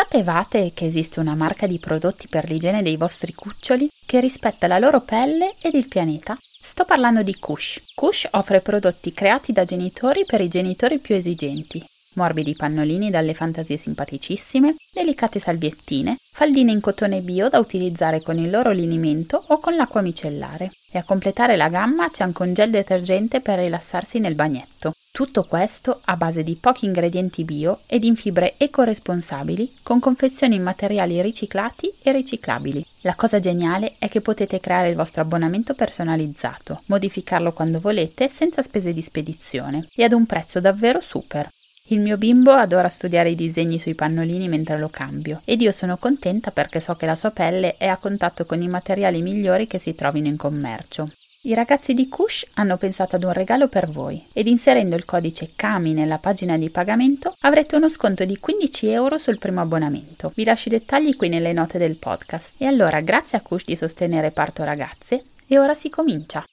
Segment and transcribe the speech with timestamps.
[0.00, 4.78] Sapevate che esiste una marca di prodotti per l'igiene dei vostri cuccioli che rispetta la
[4.78, 6.38] loro pelle ed il pianeta?
[6.40, 7.82] Sto parlando di Kush.
[7.94, 11.84] Kush offre prodotti creati da genitori per i genitori più esigenti.
[12.14, 18.48] Morbidi pannolini dalle fantasie simpaticissime, delicate salviettine, faldine in cotone bio da utilizzare con il
[18.48, 20.70] loro linimento o con l'acqua micellare.
[20.90, 24.94] E a completare la gamma c'è anche un gel detergente per rilassarsi nel bagnetto.
[25.12, 30.62] Tutto questo a base di pochi ingredienti bio ed in fibre ecoresponsabili con confezioni in
[30.62, 32.84] materiali riciclati e riciclabili.
[33.02, 38.62] La cosa geniale è che potete creare il vostro abbonamento personalizzato, modificarlo quando volete senza
[38.62, 41.48] spese di spedizione e ad un prezzo davvero super.
[41.88, 45.96] Il mio bimbo adora studiare i disegni sui pannolini mentre lo cambio ed io sono
[45.96, 49.80] contenta perché so che la sua pelle è a contatto con i materiali migliori che
[49.80, 51.10] si trovino in commercio.
[51.42, 55.52] I ragazzi di Kush hanno pensato ad un regalo per voi ed inserendo il codice
[55.56, 60.30] CAMI nella pagina di pagamento avrete uno sconto di 15 euro sul primo abbonamento.
[60.34, 62.56] Vi lascio i dettagli qui nelle note del podcast.
[62.58, 66.44] E allora grazie a Kush di sostenere Parto Ragazze e ora si comincia.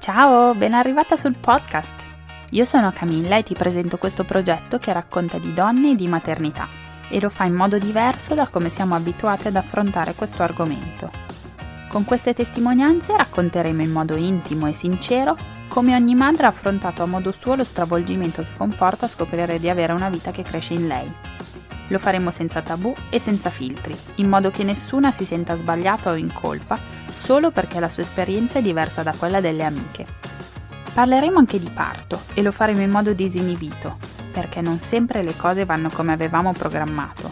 [0.00, 1.94] Ciao, ben arrivata sul podcast.
[2.50, 6.66] Io sono Camilla e ti presento questo progetto che racconta di donne e di maternità
[7.08, 11.35] e lo fa in modo diverso da come siamo abituati ad affrontare questo argomento.
[11.96, 15.34] Con queste testimonianze racconteremo in modo intimo e sincero
[15.66, 19.94] come ogni madre ha affrontato a modo suo lo stravolgimento che comporta scoprire di avere
[19.94, 21.10] una vita che cresce in lei.
[21.88, 26.16] Lo faremo senza tabù e senza filtri, in modo che nessuna si senta sbagliata o
[26.16, 30.04] in colpa solo perché la sua esperienza è diversa da quella delle amiche.
[30.92, 33.96] Parleremo anche di parto e lo faremo in modo disinibito,
[34.32, 37.30] perché non sempre le cose vanno come avevamo programmato,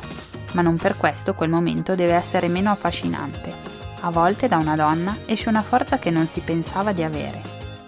[0.54, 3.73] ma non per questo quel momento deve essere meno affascinante.
[4.04, 7.40] A volte da una donna esce una forza che non si pensava di avere,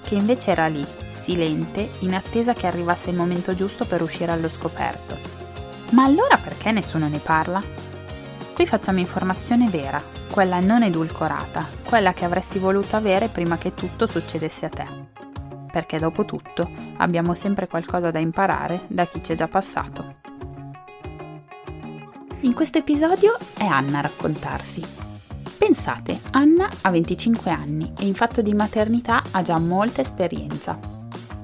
[0.03, 4.49] che invece era lì, silente, in attesa che arrivasse il momento giusto per uscire allo
[4.49, 5.19] scoperto.
[5.91, 7.63] Ma allora perché nessuno ne parla?
[8.55, 14.07] Qui facciamo informazione vera, quella non edulcorata, quella che avresti voluto avere prima che tutto
[14.07, 15.05] succedesse a te
[15.77, 20.15] perché dopo tutto abbiamo sempre qualcosa da imparare da chi ci è già passato.
[22.41, 25.06] In questo episodio è Anna a raccontarsi.
[25.59, 30.79] Pensate, Anna ha 25 anni e in fatto di maternità ha già molta esperienza.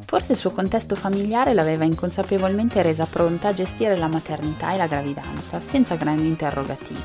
[0.05, 4.87] Forse il suo contesto familiare l'aveva inconsapevolmente resa pronta a gestire la maternità e la
[4.87, 7.01] gravidanza, senza grandi interrogativi.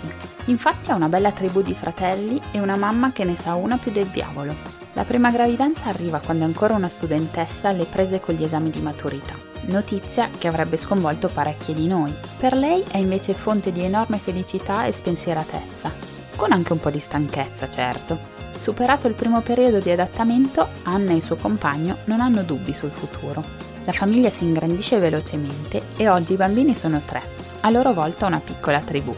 [0.45, 3.91] Infatti ha una bella tribù di fratelli e una mamma che ne sa una più
[3.91, 8.43] del diavolo, la prima gravidanza arriva quando è ancora una studentessa alle prese con gli
[8.43, 9.35] esami di maturità.
[9.67, 12.11] Notizia che avrebbe sconvolto parecchie di noi.
[12.39, 15.91] Per lei è invece fonte di enorme felicità e spensieratezza,
[16.37, 18.17] con anche un po' di stanchezza, certo.
[18.61, 22.91] Superato il primo periodo di adattamento, Anna e il suo compagno non hanno dubbi sul
[22.91, 23.43] futuro.
[23.83, 27.21] La famiglia si ingrandisce velocemente e oggi i bambini sono tre,
[27.61, 29.15] a loro volta una piccola tribù.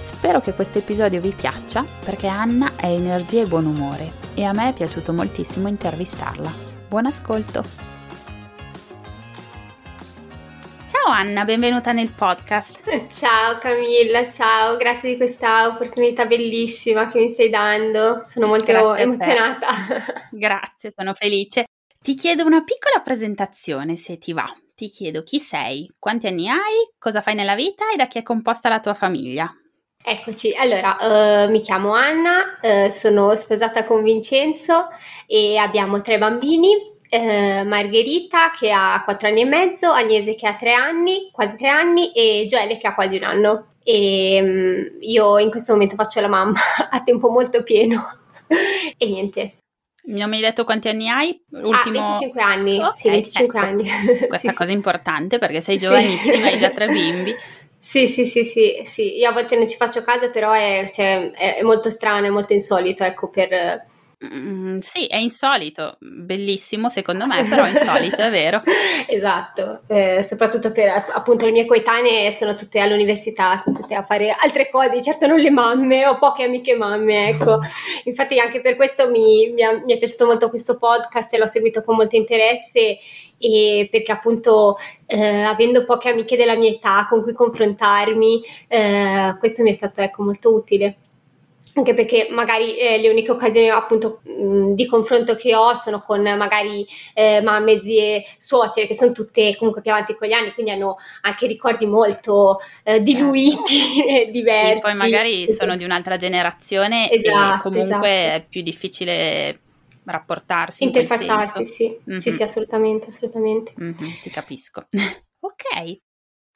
[0.00, 4.52] Spero che questo episodio vi piaccia perché Anna è energia e buon umore e a
[4.52, 6.50] me è piaciuto moltissimo intervistarla.
[6.88, 7.87] Buon ascolto!
[11.00, 13.06] Ciao Anna, benvenuta nel podcast.
[13.08, 18.24] Ciao Camilla, ciao, grazie di questa opportunità bellissima che mi stai dando.
[18.24, 19.68] Sono molto grazie emozionata.
[20.32, 21.66] Grazie, sono felice.
[22.02, 24.52] Ti chiedo una piccola presentazione se ti va.
[24.74, 28.22] Ti chiedo chi sei, quanti anni hai, cosa fai nella vita e da chi è
[28.24, 29.48] composta la tua famiglia.
[30.02, 34.88] Eccoci, allora uh, mi chiamo Anna, uh, sono sposata con Vincenzo
[35.26, 40.54] e abbiamo tre bambini, uh, Margherita che ha quattro anni e mezzo, Agnese che ha
[40.54, 43.66] tre anni, quasi tre anni e Gioele che ha quasi un anno.
[43.82, 46.58] E um, io in questo momento faccio la mamma
[46.90, 48.18] a tempo molto pieno
[48.96, 49.54] e niente.
[50.08, 51.38] Mi hai detto quanti anni hai?
[51.50, 51.98] Ultimo...
[51.98, 53.66] Ah, 25 anni, okay, sì, 25 ecco.
[53.66, 53.84] anni.
[54.26, 54.72] Questa sì, cosa sì.
[54.72, 56.42] importante perché sei giovanissima, sì.
[56.42, 57.34] hai già tre bimbi.
[57.80, 61.30] Sì, sì, sì, sì, sì, io a volte non ci faccio caso, però è, cioè,
[61.30, 63.86] è molto strano, è molto insolito, ecco, per,
[64.26, 68.60] Mm, sì, è insolito, bellissimo secondo me, però è insolito, è vero.
[69.06, 74.34] esatto, eh, soprattutto per appunto le mie coetanee sono tutte all'università, sono tutte a fare
[74.36, 77.60] altre cose, certo non le mamme, ho poche amiche mamme, ecco.
[78.06, 81.46] Infatti anche per questo mi, mi, ha, mi è piaciuto molto questo podcast e l'ho
[81.46, 82.98] seguito con molto interesse
[83.38, 89.62] e perché appunto eh, avendo poche amiche della mia età con cui confrontarmi, eh, questo
[89.62, 90.96] mi è stato ecco molto utile
[91.78, 96.22] anche perché magari eh, le uniche occasioni appunto mh, di confronto che ho sono con
[96.22, 100.72] magari eh, mamme, zie, suocere che sono tutte comunque più avanti con gli anni, quindi
[100.72, 104.76] hanno anche ricordi molto eh, diluiti e diversi.
[104.76, 108.36] Sì, poi magari sono di un'altra generazione esatto, e comunque esatto.
[108.36, 109.60] è più difficile
[110.04, 110.84] rapportarsi.
[110.84, 111.98] Interfacciarsi, sì.
[112.08, 112.18] Mm-hmm.
[112.18, 113.74] sì, sì, assolutamente, assolutamente.
[113.80, 114.86] Mm-hmm, ti capisco.
[115.40, 116.00] ok,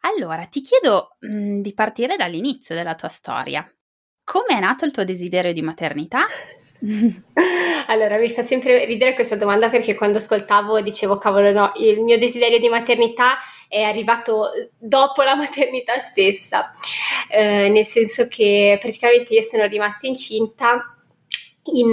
[0.04, 3.64] Allora, ti chiedo mh, mm, di partire dall'inizio della tua storia.
[4.32, 6.22] Come è nato il tuo desiderio di maternità?
[7.88, 12.16] allora, mi fa sempre ridere questa domanda perché quando ascoltavo dicevo, cavolo, no, il mio
[12.16, 13.36] desiderio di maternità
[13.68, 14.48] è arrivato
[14.78, 16.72] dopo la maternità stessa,
[17.28, 20.96] eh, nel senso che praticamente io sono rimasta incinta
[21.64, 21.92] in,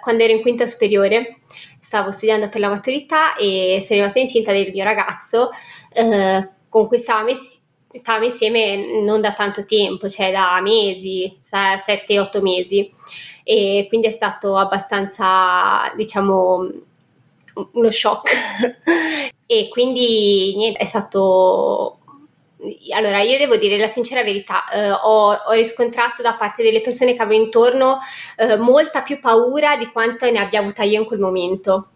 [0.00, 1.40] quando ero in quinta superiore,
[1.80, 5.50] stavo studiando per la maturità e sono rimasta incinta del mio ragazzo
[5.92, 7.30] eh, con cui stavamo,
[7.92, 12.92] stavamo insieme non da tanto tempo, cioè da mesi, 7-8 mesi
[13.42, 16.70] e quindi è stato abbastanza, diciamo,
[17.72, 18.30] uno shock.
[19.46, 22.00] e quindi niente, è stato
[22.94, 27.14] allora, io devo dire la sincera verità, eh, ho, ho, riscontrato da parte delle persone
[27.14, 27.98] che avevo intorno
[28.36, 31.88] eh, molta più paura di quanto ne abbia avuta io in quel momento.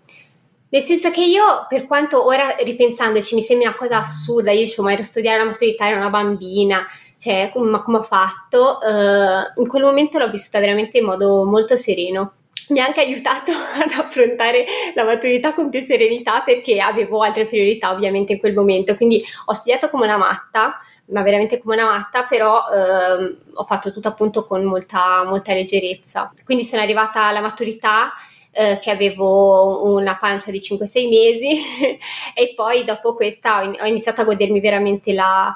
[0.75, 4.83] Nel senso che io, per quanto ora ripensandoci mi sembra una cosa assurda, io dicevo,
[4.83, 6.85] ma ero a studiare la maturità, ero una bambina,
[7.17, 8.81] cioè, ma come ho fatto?
[8.83, 12.33] Uh, in quel momento l'ho vissuta veramente in modo molto sereno.
[12.71, 14.67] Mi ha anche aiutato ad affrontare
[14.97, 18.97] la maturità con più serenità perché avevo altre priorità ovviamente in quel momento.
[18.97, 20.81] Quindi ho studiato come una matta,
[21.11, 26.33] ma veramente come una matta, però uh, ho fatto tutto appunto con molta, molta leggerezza.
[26.45, 28.13] Quindi sono arrivata alla maturità
[28.55, 31.59] eh, che avevo una pancia di 5-6 mesi.
[32.35, 35.55] E poi dopo questa ho, in- ho, iniziato a godermi veramente la,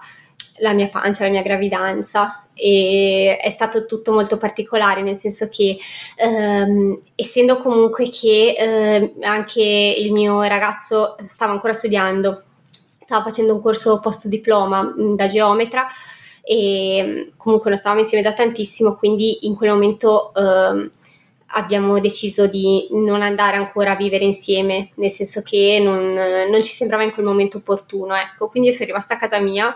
[0.58, 2.48] la mia pancia, la mia gravidanza.
[2.54, 5.78] E è stato tutto molto particolare nel senso che
[6.16, 12.42] ehm, essendo comunque che eh, anche il mio ragazzo stava ancora studiando
[13.08, 15.86] stava facendo un corso post diploma mm, da geometra
[16.42, 20.90] e mm, comunque non stavamo insieme da tantissimo quindi in quel momento eh,
[21.48, 26.74] abbiamo deciso di non andare ancora a vivere insieme nel senso che non, non ci
[26.74, 29.74] sembrava in quel momento opportuno ecco quindi io sono rimasta a casa mia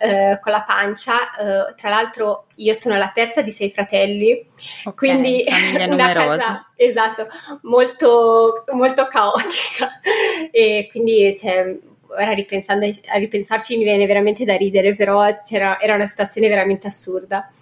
[0.00, 1.34] eh, con la pancia.
[1.36, 4.46] Eh, tra l'altro, io sono la terza di sei fratelli,
[4.84, 5.44] okay, quindi
[5.88, 7.26] una casa esatto,
[7.62, 10.00] molto, molto caotica.
[10.50, 11.76] e quindi cioè,
[12.08, 17.52] ora ripensando, a ripensarci mi viene veramente da ridere, però era una situazione veramente assurda.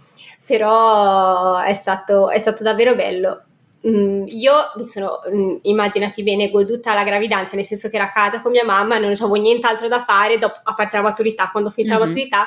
[0.49, 3.43] Però è stato, è stato davvero bello
[3.87, 8.13] Mm, io mi sono, mm, immaginati bene, goduta la gravidanza, nel senso che era a
[8.13, 11.69] casa con mia mamma, non avevo nient'altro da fare, dopo, a parte la maturità, quando
[11.69, 12.03] ho finito mm-hmm.
[12.03, 12.47] la maturità,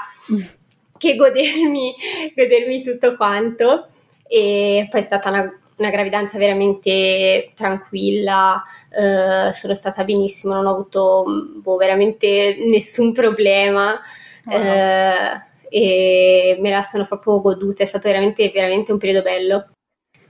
[0.97, 1.95] che godermi,
[2.35, 3.87] godermi tutto quanto.
[4.27, 10.71] E poi è stata una, una gravidanza veramente tranquilla, eh, sono stata benissimo, non ho
[10.71, 11.25] avuto
[11.55, 13.99] boh, veramente nessun problema.
[14.45, 14.59] Wow.
[14.59, 19.69] Eh, e me la sono proprio goduta, è stato veramente, veramente un periodo bello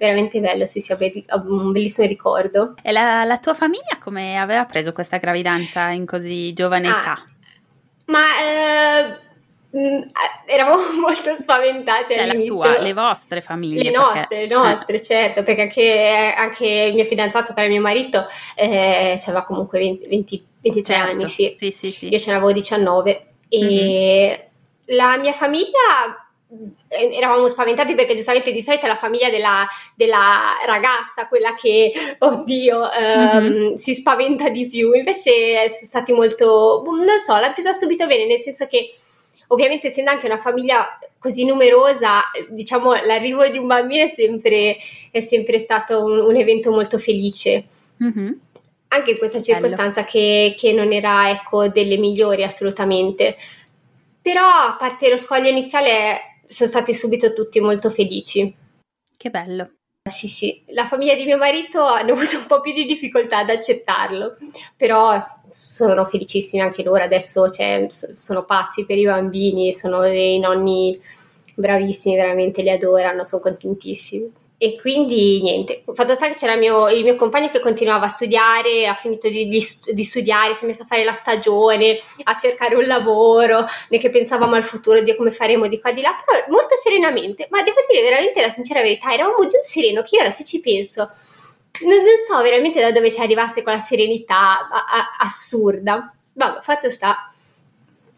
[0.01, 0.97] veramente bello, sì, sì, ho
[1.45, 2.73] un bellissimo ricordo.
[2.81, 7.23] E la, la, tua famiglia come aveva preso questa gravidanza in così giovane ah, età?
[8.07, 10.01] Ma eh, mm,
[10.47, 12.63] eravamo molto spaventate cioè, all'inizio.
[12.63, 13.83] La tua, le vostre famiglie?
[13.83, 14.47] Le nostre, perché...
[14.47, 15.01] le nostre, eh.
[15.01, 20.07] certo, perché anche, anche, il mio fidanzato, che era mio marito, eh, aveva comunque 20,
[20.07, 21.11] 20, 23 certo.
[21.11, 21.55] anni, sì.
[21.59, 22.09] Sì, sì, sì.
[22.09, 24.49] Io ce n'avevo 19 e mm-hmm.
[24.91, 26.29] La mia famiglia
[26.89, 29.65] eh, eravamo spaventati perché giustamente di solito è la famiglia della,
[29.95, 33.73] della ragazza quella che, oddio, ehm, mm-hmm.
[33.75, 34.93] si spaventa di più.
[34.93, 38.93] Invece sono stati molto, boh, non so, l'ha presa subito bene, nel senso che
[39.47, 44.77] ovviamente essendo anche una famiglia così numerosa, diciamo l'arrivo di un bambino è sempre,
[45.12, 47.65] è sempre stato un, un, evento molto felice.
[48.03, 48.31] Mm-hmm.
[48.89, 53.38] Anche in questa circostanza che, che, non era ecco, delle migliori assolutamente.
[54.21, 58.55] Però a parte lo scoglio iniziale sono stati subito tutti molto felici.
[59.17, 59.71] Che bello.
[60.09, 63.51] Sì, sì, la famiglia di mio marito hanno avuto un po' più di difficoltà ad
[63.51, 64.35] accettarlo,
[64.75, 65.15] però
[65.47, 70.99] sono felicissimi anche loro, adesso cioè, sono pazzi per i bambini, sono dei nonni
[71.53, 74.33] bravissimi, veramente li adorano, sono contentissimi.
[74.63, 78.10] E quindi niente, fatto sta che c'era il mio, il mio, compagno che continuava a
[78.10, 79.60] studiare, ha finito di, di,
[79.91, 84.12] di, studiare, si è messo a fare la stagione, a cercare un lavoro, né che
[84.12, 87.77] pensavamo al futuro di come faremo di qua di là, però molto serenamente, ma devo
[87.89, 91.10] dire veramente la sincera verità, eravamo giù sereno che ora se ci penso,
[91.82, 96.13] non, non so veramente da dove ci arrivasse quella serenità a, a, assurda.
[96.34, 97.30] Vabbè, fatto sta,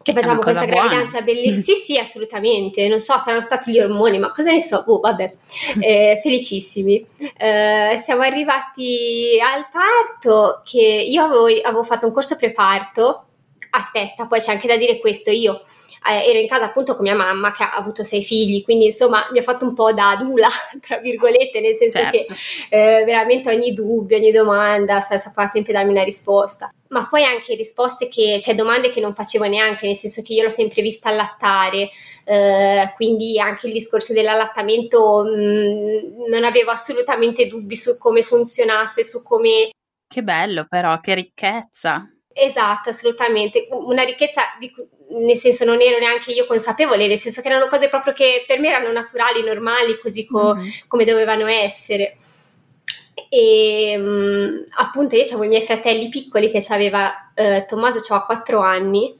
[0.04, 0.82] che facciamo questa buona.
[0.82, 1.62] gravidanza bellissima.
[1.64, 2.86] sì, sì, assolutamente.
[2.86, 4.84] Non so, saranno stati gli ormoni, ma cosa ne so?
[4.86, 5.34] Oh, vabbè,
[5.80, 7.04] eh, felicissimi.
[7.36, 13.24] Eh, siamo arrivati al parto che io avevo, avevo fatto un corso preparto.
[13.70, 15.30] Aspetta, poi c'è anche da dire questo.
[15.30, 15.62] Io
[16.06, 19.26] eh, ero in casa appunto con mia mamma che ha avuto sei figli, quindi insomma
[19.32, 20.48] mi ha fatto un po' da dula,
[20.80, 22.16] tra virgolette, nel senso certo.
[22.16, 22.26] che
[22.68, 26.72] eh, veramente ogni dubbio, ogni domanda sapeva sempre darmi una risposta.
[26.88, 30.42] Ma poi anche risposte che, cioè domande che non facevo neanche, nel senso che io
[30.42, 31.90] l'ho sempre vista allattare,
[32.24, 39.02] eh, quindi anche il discorso dell'allattamento mh, mm, non avevo assolutamente dubbi su come funzionasse,
[39.02, 39.70] su come...
[40.06, 42.08] Che bello però, che ricchezza!
[42.36, 43.68] Esatto, assolutamente.
[43.70, 47.68] Una ricchezza di cui, nel senso non ero neanche io consapevole, nel senso che erano
[47.68, 50.68] cose proprio che per me erano naturali, normali, così co- mm-hmm.
[50.88, 52.16] come dovevano essere.
[53.28, 58.60] E um, appunto io avevo i miei fratelli piccoli che aveva, eh, Tommaso aveva 4
[58.60, 59.16] anni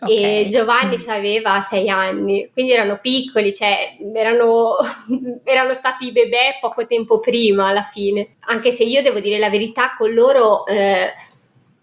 [0.00, 0.44] okay.
[0.44, 4.76] e Giovanni aveva 6 anni, quindi erano piccoli, cioè erano,
[5.44, 9.94] erano stati bebè poco tempo prima alla fine, anche se io devo dire la verità
[9.96, 10.66] con loro...
[10.66, 11.12] Eh,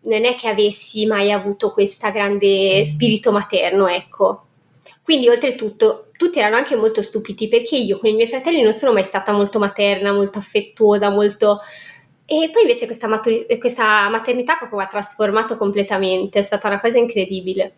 [0.04, 4.46] non è che avessi mai avuto questo grande spirito materno, ecco.
[5.02, 8.94] Quindi, oltretutto, tutti erano anche molto stupiti perché io con i miei fratelli non sono
[8.94, 11.60] mai stata molto materna, molto affettuosa, molto.
[12.26, 16.80] E poi invece questa, maturi- questa maternità proprio mi ha trasformato completamente, è stata una
[16.80, 17.76] cosa incredibile.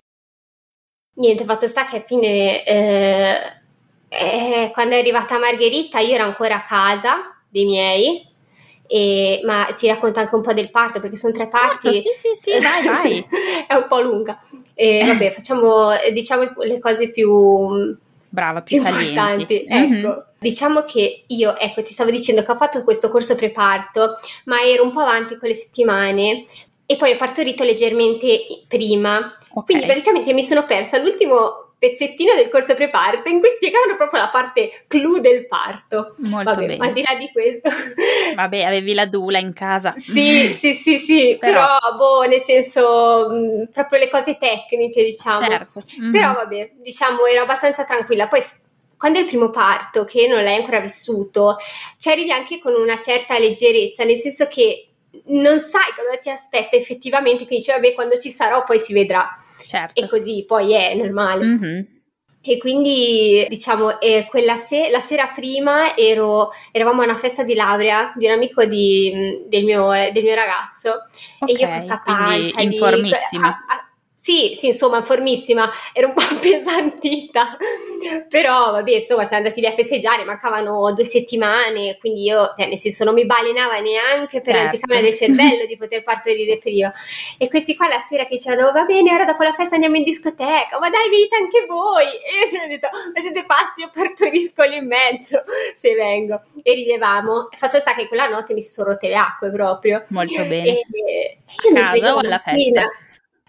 [1.15, 3.37] Niente, fatto sta che a fine, eh,
[4.09, 8.34] eh, quando è arrivata Margherita, io ero ancora a casa dei miei
[8.87, 11.91] e, ma ti racconta anche un po' del parto perché sono tre parti.
[11.91, 12.95] Certo, sì, sì, sì, vai, vai.
[12.95, 13.25] sì,
[13.67, 14.39] è un po' lunga.
[14.73, 17.95] E, vabbè, facciamo diciamo le cose più,
[18.29, 19.65] Brava, più, più importanti.
[19.71, 19.93] Mm-hmm.
[19.93, 24.61] Ecco, diciamo che io, ecco, ti stavo dicendo che ho fatto questo corso preparto, ma
[24.61, 26.45] ero un po' avanti con le settimane
[26.85, 29.37] e poi ho partorito leggermente prima.
[29.49, 29.63] Okay.
[29.63, 34.29] Quindi praticamente mi sono persa l'ultimo pezzettino del corso preparto in cui spiegavano proprio la
[34.29, 36.15] parte clou del parto.
[36.17, 36.77] Molto Vabbè, bene.
[36.77, 37.69] Ma al di là di questo...
[38.33, 39.93] Vabbè, avevi la dula in casa.
[39.97, 45.47] Sì, sì, sì, sì, però, però boh, nel senso, mh, proprio le cose tecniche, diciamo.
[45.47, 45.83] Certo.
[45.99, 46.11] Mm-hmm.
[46.11, 48.27] Però vabbè, diciamo, ero abbastanza tranquilla.
[48.27, 48.43] Poi
[48.97, 51.57] quando è il primo parto, che non l'hai ancora vissuto,
[51.97, 54.87] ci arrivi anche con una certa leggerezza, nel senso che
[55.27, 59.37] non sai cosa ti aspetta effettivamente, quindi dici, vabbè, quando ci sarò poi si vedrà.
[59.65, 60.01] Certo.
[60.01, 61.45] E così poi è normale.
[61.45, 61.81] Mm-hmm.
[62.47, 67.55] E quindi, diciamo, eh, quella se- la sera prima ero, eravamo a una festa di
[67.55, 71.05] laurea di un amico di, del, mio, del, mio, ragazzo
[71.39, 73.17] okay, e io questa pancia informissima.
[73.31, 73.84] Di, a, a,
[74.25, 77.57] sì, sì, insomma, formissima, ero un po' appesantita,
[78.27, 82.79] però vabbè, insomma, siamo andati lì a festeggiare, mancavano due settimane, quindi io, cioè, nel
[82.79, 84.61] senso, non mi balenava neanche per certo.
[84.63, 86.91] l'anticamera del cervello di poter partorire prima.
[87.37, 90.03] E questi qua la sera che dicevano, va bene, ora dopo la festa andiamo in
[90.03, 92.05] discoteca, ma dai, venite anche voi!
[92.25, 96.41] E io ho detto, ma siete pazzi, io partorisco lì in mezzo, se vengo.
[96.63, 97.49] E ridevamo.
[97.51, 100.03] Fatto sta che quella notte mi si sono rotte le acque proprio.
[100.09, 100.67] Molto bene.
[100.67, 102.89] E, e io mi sveglio alla festa?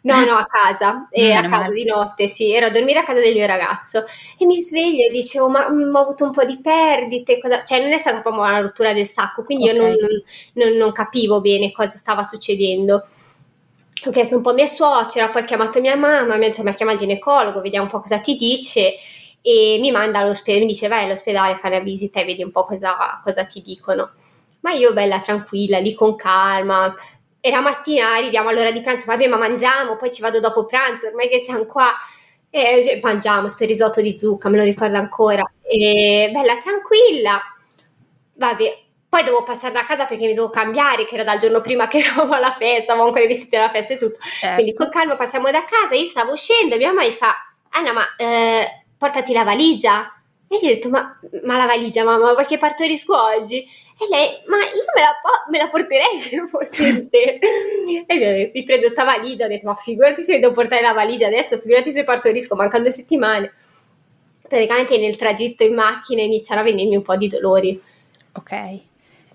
[0.07, 3.19] No, no, a casa, eh, a casa di notte, sì, ero a dormire a casa
[3.19, 4.05] del mio ragazzo
[4.39, 7.65] e mi sveglio e dicevo, ma mh, mm, ho avuto un po' di perdite, cosa...
[7.65, 9.77] cioè non è stata proprio una rottura del sacco, quindi okay.
[9.77, 9.97] io non,
[10.53, 13.05] non, non, capivo bene cosa stava succedendo.
[14.05, 16.93] Ho chiesto un po' a mia suocera, poi ho chiamato mia mamma, mi ha chiamato
[16.93, 18.95] il ginecologo, vediamo un po' cosa ti dice
[19.41, 22.53] e mi manda all'ospedale, mi dice vai all'ospedale a fare la visita e vedi un
[22.53, 24.11] po' cosa, cosa ti dicono.
[24.61, 26.95] Ma io bella tranquilla, lì con calma,
[27.47, 31.29] era mattina, arriviamo all'ora di pranzo, vabbè ma mangiamo, poi ci vado dopo pranzo, ormai
[31.29, 31.93] che siamo qua,
[32.51, 37.41] e mangiamo sto risotto di zucca, me lo ricordo ancora, e bella tranquilla,
[38.35, 41.89] vabbè, poi dovevo passare a casa perché mi dovevo cambiare, che era dal giorno prima
[41.89, 44.55] che ero alla festa, avevo ancora i vestiti della festa e tutto, certo.
[44.55, 47.35] quindi con calma passiamo da casa, io stavo uscendo, mia mamma mi fa,
[47.71, 50.16] Anna ma eh, portati la valigia,
[50.49, 53.67] e io ho detto, ma, ma la valigia mamma, vuoi che partorisco oggi?
[53.99, 57.39] E lei, ma io me la, po- me la porterei se fosse te.
[58.07, 61.27] e io mi prendo sta valigia, ho detto, ma figurati se devo portare la valigia
[61.27, 63.53] adesso, figurati se partorisco, mancano settimane.
[64.47, 67.83] Praticamente nel tragitto in macchina iniziano a venirmi un po' di dolori.
[68.33, 68.81] Ok.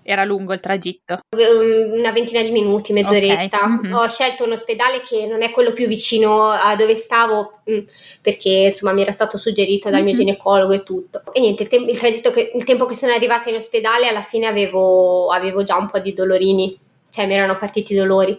[0.02, 1.20] Era lungo il tragitto?
[1.30, 3.56] Una ventina di minuti, mezz'oretta.
[3.56, 3.68] Okay.
[3.68, 3.92] Mm-hmm.
[3.92, 7.78] Ho scelto un ospedale che non è quello più vicino a dove stavo mm,
[8.20, 10.06] perché insomma mi era stato suggerito dal mm-hmm.
[10.06, 11.22] mio ginecologo e tutto.
[11.32, 14.22] E niente, il, te- il tragitto che, il tempo che sono arrivata in ospedale alla
[14.22, 16.78] fine avevo, avevo già un po' di dolorini,
[17.10, 18.38] cioè mi erano partiti i dolori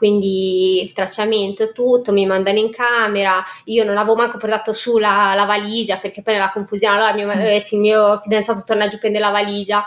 [0.00, 5.34] quindi tracciamento e tutto, mi mandano in camera, io non avevo manco portato su la,
[5.36, 8.96] la valigia perché poi nella confusione, allora mio, eh, sì, il mio fidanzato torna giù,
[8.98, 9.86] prende la valigia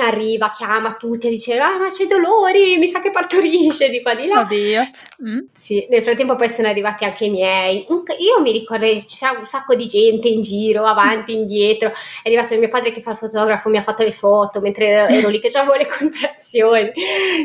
[0.00, 4.14] arriva, chiama tutti e dice ah ma c'è dolori, mi sa che partorisce di qua
[4.14, 4.40] di là.
[4.40, 4.90] Oddio.
[5.26, 5.38] Mm.
[5.52, 7.86] Sì, nel frattempo poi sono arrivati anche i miei.
[8.18, 11.90] Io mi ricordo c'era un sacco di gente in giro, avanti, indietro.
[12.22, 15.06] È arrivato mio padre che fa il fotografo, mi ha fatto le foto mentre ero,
[15.06, 16.92] ero lì che avevo le contrazioni.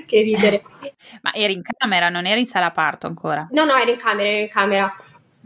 [0.05, 0.61] che ridere.
[1.21, 3.47] Ma eri in camera, non eri in sala parto ancora?
[3.51, 4.93] No, no, ero in camera, ero in camera.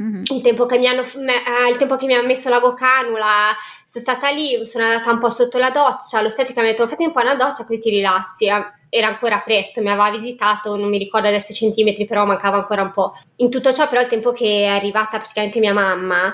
[0.01, 0.23] Mm-hmm.
[0.25, 4.03] Il, tempo che mi hanno, eh, il tempo che mi hanno messo la gocanula, sono
[4.03, 7.11] stata lì, sono andata un po' sotto la doccia, l'ostetrica mi ha detto fatti un
[7.11, 8.47] po' una doccia così ti rilassi.
[8.89, 12.83] Era ancora presto, mi aveva visitato, non mi ricordo adesso i centimetri, però mancava ancora
[12.83, 13.13] un po'.
[13.37, 16.33] In tutto ciò però il tempo che è arrivata praticamente mia mamma,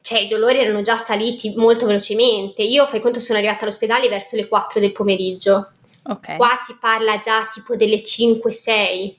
[0.00, 2.62] cioè i dolori erano già saliti molto velocemente.
[2.62, 5.70] Io fai conto sono arrivata all'ospedale verso le 4 del pomeriggio.
[6.02, 6.36] Okay.
[6.36, 9.14] Qua si parla già tipo delle 5-6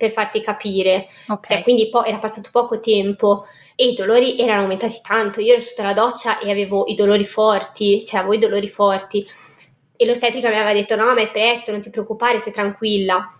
[0.00, 1.08] per farti capire.
[1.28, 1.56] Okay.
[1.56, 5.42] Cioè, quindi po- era passato poco tempo e i dolori erano aumentati tanto.
[5.42, 9.26] Io ero sotto la doccia e avevo i dolori forti, cioè avevo i dolori forti.
[9.94, 13.30] E l'ostetrica mi aveva detto: No, ma è presto, non ti preoccupare, stai tranquilla.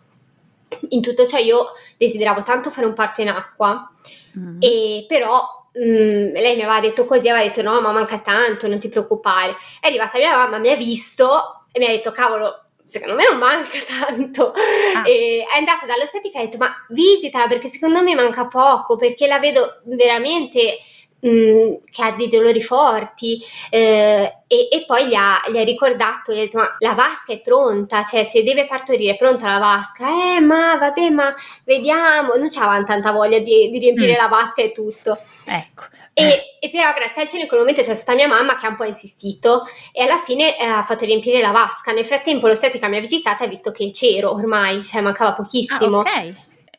[0.90, 1.64] In tutto ciò, io
[1.96, 3.90] desideravo tanto fare un parto in acqua,
[4.38, 4.58] mm.
[4.60, 5.42] e però
[5.78, 9.56] mm, lei mi aveva detto così, aveva detto no, ma manca tanto, non ti preoccupare.
[9.80, 13.38] È arrivata mia mamma, mi ha visto e mi ha detto cavolo, secondo me non
[13.38, 14.52] manca tanto.
[14.52, 15.02] Ah.
[15.04, 19.38] È andata dall'ostetica e ha detto: Ma visitala perché secondo me manca poco, perché la
[19.38, 20.78] vedo veramente.
[21.26, 26.32] Mm, che ha dei dolori forti eh, e, e, poi gli ha, gli ha ricordato,
[26.32, 29.58] gli ha detto ma la vasca è pronta, cioè se deve partorire è pronta la
[29.58, 31.34] vasca, eh ma vabbè ma
[31.66, 34.16] vediamo, non c'avevano tanta voglia di, di riempire mm.
[34.16, 35.18] la vasca e tutto.
[35.50, 35.84] Ecco.
[36.12, 38.68] E, e, però grazie al cielo in quel momento c'è stata mia mamma che ha
[38.68, 41.92] un po' insistito e alla fine eh, ha fatto riempire la vasca.
[41.92, 46.00] Nel frattempo l'ostetrica mi ha visitata e ha visto che c'ero ormai, cioè mancava pochissimo.
[46.00, 46.34] Ah, ok,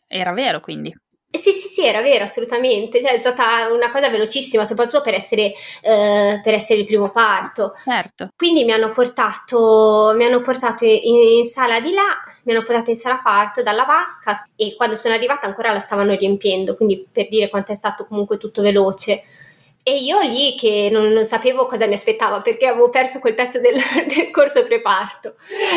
[0.07, 0.93] era vero quindi.
[1.33, 3.01] Sì, sì, sì, era vero, assolutamente.
[3.01, 7.73] Cioè, è stata una cosa velocissima, soprattutto per essere, eh, per essere il primo parto.
[7.83, 8.29] Certo.
[8.35, 12.89] Quindi mi hanno portato, mi hanno portato in, in, sala di là, mi hanno portato
[12.89, 17.27] in sala parto dalla vasca e quando sono arrivata ancora la stavano riempiendo, quindi per
[17.29, 19.23] dire quanto è stato comunque tutto veloce.
[19.83, 23.59] E io lì che non, non, sapevo cosa mi aspettava perché avevo perso quel pezzo
[23.59, 23.77] del,
[24.13, 25.33] del corso preparto.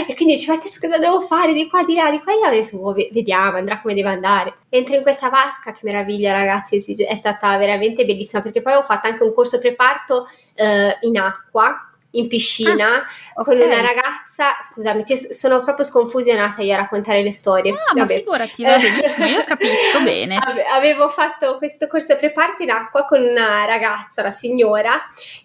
[0.06, 2.44] E quindi dicevo, adesso cosa devo fare di qua, di là, di qua, di.
[2.44, 4.52] Adesso oh, vediamo, andrà come deve andare.
[4.68, 9.06] Entro in questa vasca, che meraviglia ragazzi, è stata veramente bellissima perché poi ho fatto
[9.06, 13.56] anche un corso preparto eh, in acqua in piscina ah, okay.
[13.56, 14.56] con una ragazza.
[14.60, 17.72] Scusami, ti, sono proprio sconfusionata io a raccontare le storie.
[17.72, 20.38] Ah, ma figurati, va benissimo, io capisco bene.
[20.72, 25.00] Avevo fatto questo corso preparto in acqua con una ragazza, una signora,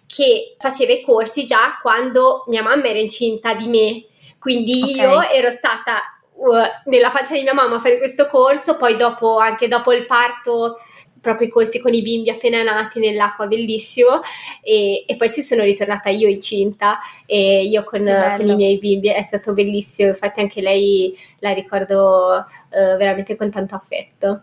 [0.06, 4.04] che faceva i corsi già quando mia mamma era incinta di me.
[4.38, 4.96] Quindi okay.
[4.96, 6.00] io ero stata
[6.34, 10.06] uh, nella faccia di mia mamma a fare questo corso, poi dopo, anche dopo il
[10.06, 10.78] parto
[11.20, 14.20] proprio i corsi con i bimbi appena nati nell'acqua, bellissimo.
[14.62, 18.04] E, e, poi ci sono ritornata io incinta e io con,
[18.36, 20.08] con, i miei bimbi, è stato bellissimo.
[20.08, 24.42] Infatti, anche lei la ricordo uh, veramente con tanto affetto.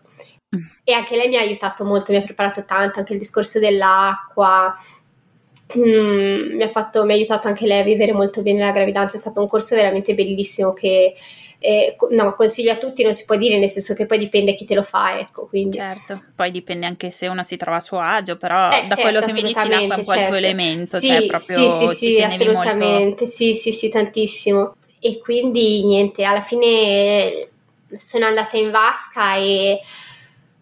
[0.56, 0.62] Mm.
[0.84, 4.74] E anche lei mi ha aiutato molto, mi ha preparato tanto anche il discorso dell'acqua.
[5.78, 9.18] Mm, mi, ha fatto, mi ha aiutato anche lei a vivere molto bene la gravidanza.
[9.18, 11.16] È stato un corso veramente bellissimo che
[11.60, 14.65] eh, no, consiglio a tutti non si può dire, nel senso che poi dipende chi
[14.65, 15.48] te lo fa, ecco.
[15.48, 15.78] Quindi.
[15.78, 19.02] Certo, poi dipende anche se uno si trova a suo agio, però eh, da certo,
[19.02, 20.20] quello che mi dici l'acqua è un po' certo.
[20.20, 23.26] il tuo elemento, sì, cioè proprio sì, sì, sì, assolutamente, molto...
[23.26, 24.76] sì, sì, sì, tantissimo.
[25.00, 27.50] E quindi niente, alla fine
[27.96, 29.80] sono andata in vasca e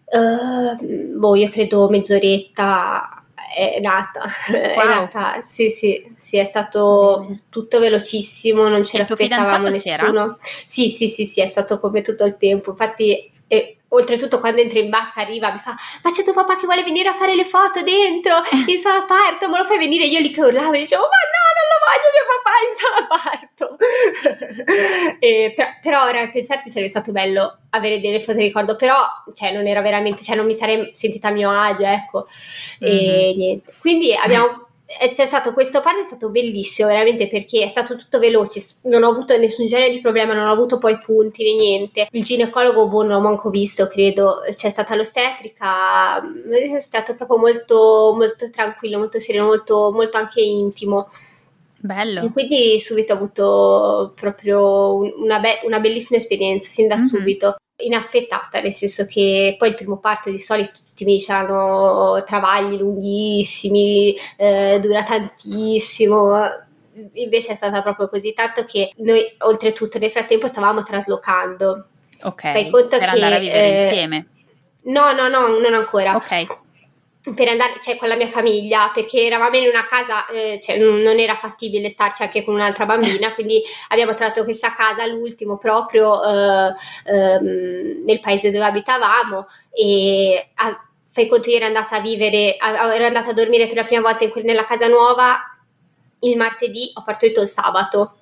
[0.04, 3.15] uh, boh, io credo mezz'oretta
[3.56, 4.20] è nata,
[4.52, 4.60] wow.
[4.60, 10.38] è nata, sì, sì, sì, è stato tutto velocissimo, non ce l'aspettavamo nessuno.
[10.66, 12.70] Sì, sì, sì, sì, è stato come tutto il tempo.
[12.70, 16.66] Infatti, e, oltretutto quando entro in vasca arriva mi fa ma c'è tuo papà che
[16.66, 18.42] vuole venire a fare le foto dentro?
[18.66, 20.04] In sala parto me lo fai venire?
[20.06, 23.06] Io lì che urlavo e dicevo ma no non lo voglio mio papà in sala
[23.06, 23.76] parto.
[25.18, 29.06] E, però, però ora a pensarci sarebbe stato bello avere delle foto di ricordo però
[29.34, 32.26] cioè non era veramente cioè non mi sarei sentita a mio agio ecco.
[32.84, 32.96] Mm-hmm.
[32.96, 33.74] e niente.
[33.80, 38.60] Quindi abbiamo c'è stato questo parto è stato bellissimo veramente perché è stato tutto veloce
[38.84, 42.22] non ho avuto nessun genere di problema non ho avuto poi punti né niente il
[42.22, 48.48] ginecologo boh non l'ho manco visto credo c'è stata l'ostetrica è stato proprio molto molto
[48.48, 51.08] tranquillo molto sereno molto, molto anche intimo
[51.78, 52.22] Bello.
[52.22, 57.04] E quindi subito ho avuto proprio una, be- una bellissima esperienza, sin da mm-hmm.
[57.04, 62.76] subito inaspettata, nel senso che poi il primo parto di solito tutti mi dicevano travagli
[62.76, 66.40] lunghissimi, eh, dura tantissimo,
[67.14, 71.86] invece è stata proprio così tanto che noi oltretutto nel frattempo stavamo traslocando.
[72.22, 74.26] Ok, Fai conto per che, andare a vivere eh, insieme?
[74.84, 76.16] No, no, no, non ancora.
[76.16, 76.64] Ok
[77.34, 81.18] per andare cioè, con la mia famiglia perché eravamo in una casa, eh, cioè, non
[81.18, 86.74] era fattibile starci anche con un'altra bambina, quindi abbiamo trovato questa casa, l'ultimo proprio eh,
[87.04, 92.94] ehm, nel paese dove abitavamo e a, fai conto io ero andata a vivere, a,
[92.94, 95.40] ero andata a dormire per la prima volta in, nella casa nuova
[96.20, 98.18] il martedì, ho partorito il sabato.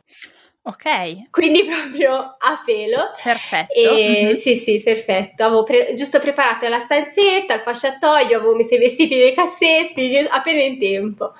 [0.66, 1.30] Ok.
[1.30, 3.12] Quindi proprio a pelo.
[3.22, 3.72] Perfetto.
[3.72, 4.32] E, mm-hmm.
[4.32, 5.44] Sì, sì, perfetto.
[5.44, 10.62] Avevo pre- giusto preparato la stanzetta, il fasciatoio, avevo messo i vestiti nei cassetti, appena
[10.62, 11.34] in tempo.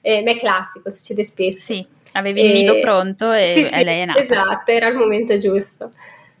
[0.00, 1.72] Eh, ma è classico, succede spesso.
[1.72, 4.18] Sì, avevi il nido pronto e, sì, sì, lei è nata.
[4.18, 5.90] Esatto, era il momento giusto.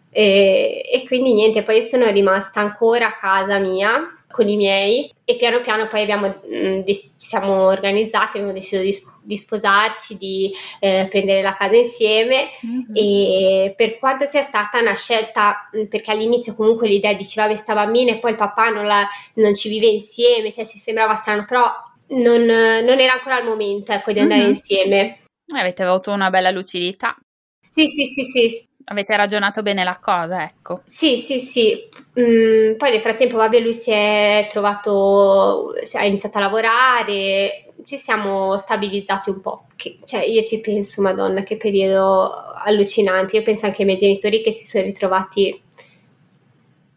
[0.08, 5.36] E, e quindi niente, poi sono rimasta ancora a casa mia con i miei e
[5.36, 10.52] piano piano poi abbiamo, mh, mm, ci siamo organizzati, abbiamo deciso di, di sposarci, di
[10.78, 12.94] eh, prendere la casa insieme mm-hmm.
[12.94, 18.12] e per quanto sia stata una scelta, mm, perché all'inizio comunque l'idea diceva questa bambina
[18.12, 21.68] e poi il papà non, la, non ci vive insieme, cioè si sembrava strano, però
[22.08, 24.50] non, non era ancora il momento ecco, di andare mm-hmm.
[24.50, 25.18] insieme.
[25.52, 27.16] Avete avuto una bella lucidità.
[27.60, 30.80] Sì, sì, sì, sì, Avete ragionato bene la cosa, ecco.
[30.84, 31.88] Sì, sì, sì.
[32.18, 38.58] Mm, poi nel frattempo, vabbè, lui si è trovato, ha iniziato a lavorare, ci siamo
[38.58, 39.66] stabilizzati un po'.
[39.76, 42.32] Che, cioè, io ci penso, madonna, che periodo
[42.64, 43.36] allucinante.
[43.36, 45.62] Io penso anche ai miei genitori che si sono ritrovati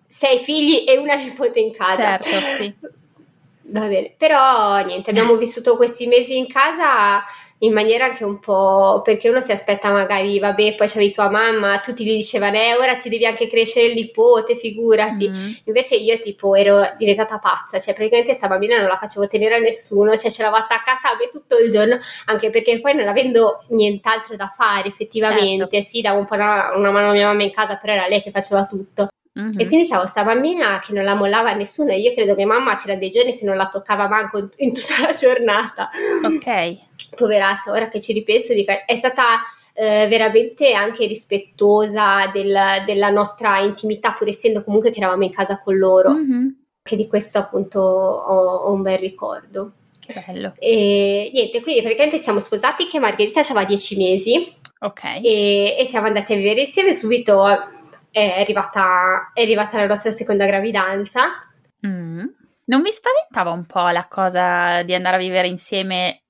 [0.08, 2.17] sei figli e una nipote in casa.
[2.17, 2.74] Certo, sì.
[3.65, 7.24] Va bene, però niente, abbiamo vissuto questi mesi in casa
[7.63, 11.80] in maniera anche un po' perché uno si aspetta magari, vabbè, poi c'avevi tua mamma,
[11.80, 15.30] tutti gli dicevano, eh, ora ti devi anche crescere il nipote, figurati.
[15.30, 15.52] Mm.
[15.65, 19.60] Invece io tipo ero diventata pazza, cioè praticamente questa bambina non la facevo tenere a
[19.60, 23.63] nessuno, cioè ce l'avevo attaccata a me tutto il giorno, anche perché poi non avendo
[23.69, 25.88] nient'altro da fare effettivamente, certo.
[25.88, 28.21] sì, davo un po' una, una mano a mia mamma in casa, però era lei
[28.21, 29.08] che faceva tutto.
[29.39, 29.60] Mm-hmm.
[29.60, 32.76] E quindi c'avevo questa bambina che non la mollava nessuno e io credo che mamma
[32.76, 35.89] c'era dei giorni che non la toccava manco in, in tutta la giornata.
[36.24, 36.78] Ok.
[37.17, 39.41] Poveraccia, ora che ci ripenso dico, è stata
[39.74, 45.60] eh, veramente anche rispettosa del, della nostra intimità pur essendo comunque che eravamo in casa
[45.60, 46.12] con loro.
[46.12, 46.48] Mm-hmm.
[46.84, 49.72] Che di questo appunto ho, ho un bel ricordo.
[50.06, 50.54] Che bello.
[50.60, 54.54] E niente, quindi praticamente siamo sposati che Margherita aveva dieci mesi.
[54.82, 55.04] Ok.
[55.24, 57.41] E, e siamo andati a vivere insieme subito
[58.13, 61.49] è arrivata, è arrivata la nostra seconda gravidanza.
[61.86, 62.26] Mm.
[62.65, 66.21] Non vi spaventava un po' la cosa di andare a vivere insieme?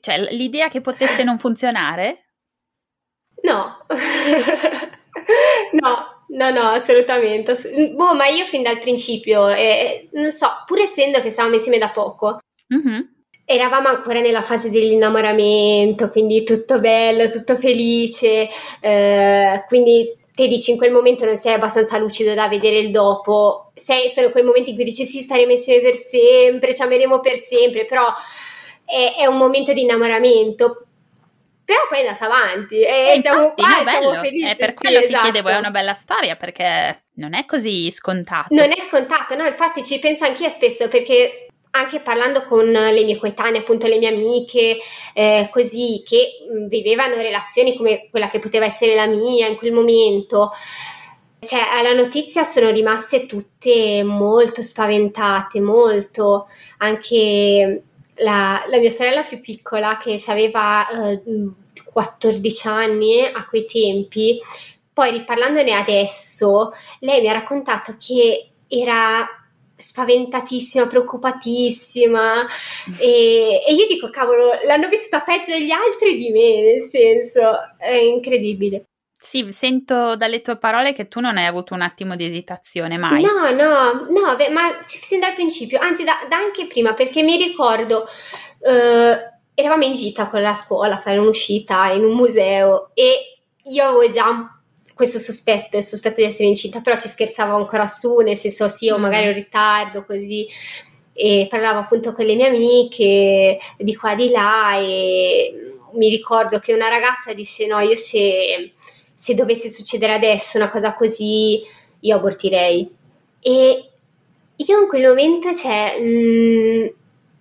[0.00, 2.24] Cioè, l'idea che potesse non funzionare?
[3.42, 3.84] No,
[5.72, 7.52] no, no, no, assolutamente.
[7.94, 11.90] Boh, ma io fin dal principio, eh, non so, pur essendo che stavamo insieme da
[11.90, 12.38] poco,
[12.74, 13.00] mm-hmm.
[13.44, 18.48] eravamo ancora nella fase dell'innamoramento, quindi tutto bello, tutto felice,
[18.80, 23.70] eh, quindi te dici in quel momento non sei abbastanza lucido da vedere il dopo,
[23.74, 27.36] sei, sono quei momenti in cui dici sì, staremo insieme per sempre, ci ameremo per
[27.36, 28.12] sempre, però
[28.84, 30.86] è, è un momento di innamoramento.
[31.64, 34.44] Però poi è andata avanti e, e siamo qua no, siamo felici.
[34.44, 35.22] È per quello sì, ti esatto.
[35.22, 38.52] chiedevo, è una bella storia perché non è così scontato.
[38.52, 43.16] Non è scontato, no, infatti ci penso anch'io spesso perché anche parlando con le mie
[43.16, 44.78] coetanee, appunto le mie amiche,
[45.12, 49.72] eh, così, che mh, vivevano relazioni come quella che poteva essere la mia in quel
[49.72, 50.52] momento,
[51.40, 56.46] cioè alla notizia sono rimaste tutte molto spaventate, molto,
[56.78, 57.82] anche
[58.16, 61.22] la, la mia sorella più piccola che aveva eh,
[61.92, 64.40] 14 anni a quei tempi,
[64.92, 69.26] poi riparlandone adesso, lei mi ha raccontato che era
[69.76, 72.46] spaventatissima, preoccupatissima
[72.98, 77.40] e, e, io dico cavolo l'hanno vissuta peggio gli altri di me nel senso
[77.78, 78.86] è incredibile
[79.24, 83.22] sì, sento dalle tue parole che tu non hai avuto un attimo di esitazione mai.
[83.22, 87.38] No, no, no, beh, ma sin dal principio, anzi da, da anche prima, perché mi
[87.38, 88.04] ricordo,
[88.60, 89.16] eh,
[89.54, 94.10] eravamo in gita con la scuola a fare un'uscita in un museo e io avevo
[94.10, 94.46] già un
[94.94, 98.88] questo sospetto, il sospetto di essere incinta, però ci scherzavo ancora su, nel senso sì,
[98.90, 99.36] o magari un mm.
[99.36, 100.46] ritardo, così.
[101.12, 106.72] E parlavo appunto con le mie amiche di qua di là e mi ricordo che
[106.72, 108.72] una ragazza disse no, io se,
[109.14, 111.62] se dovesse succedere adesso una cosa così,
[112.00, 112.90] io abortirei.
[113.40, 113.90] E
[114.56, 116.86] io in quel momento, cioè, mh, mm,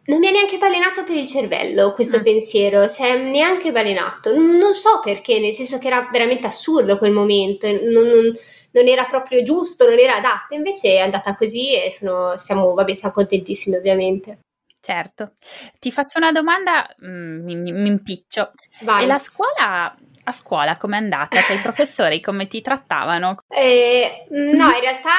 [0.06, 2.24] non mi è neanche balenato per il cervello questo mm.
[2.24, 4.36] pensiero, cioè neanche balenato.
[4.36, 8.34] Non so perché, nel senso che era veramente assurdo quel momento, non, non,
[8.72, 10.56] non era proprio giusto, non era adatto.
[10.56, 14.40] Invece è andata così e sono, siamo, vabbè, siamo contentissimi ovviamente.
[14.82, 15.36] Certo.
[15.80, 18.52] Ti faccio una domanda, mm, mi, mi impiccio.
[18.82, 19.04] Vai.
[19.04, 21.40] E la scuola a scuola com'è andata?
[21.42, 23.44] Cioè i professori come ti trattavano?
[23.48, 25.10] Eh, no, in realtà,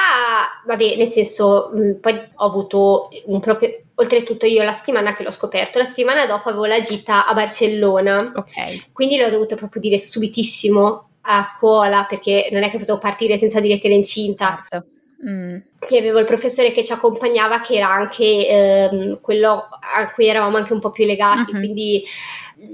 [0.64, 5.30] vabbè, nel senso, mh, poi ho avuto un professore, oltretutto io la settimana che l'ho
[5.30, 8.92] scoperto, la settimana dopo avevo la gita a Barcellona, ok.
[8.92, 13.60] quindi l'ho dovuto proprio dire subitissimo a scuola perché non è che potevo partire senza
[13.60, 14.64] dire che ero incinta.
[14.68, 14.88] Certo.
[15.26, 15.56] Mm.
[15.78, 20.58] Che avevo il professore che ci accompagnava, che era anche ehm, quello a cui eravamo
[20.58, 21.58] anche un po' più legati, uh-huh.
[21.58, 22.04] quindi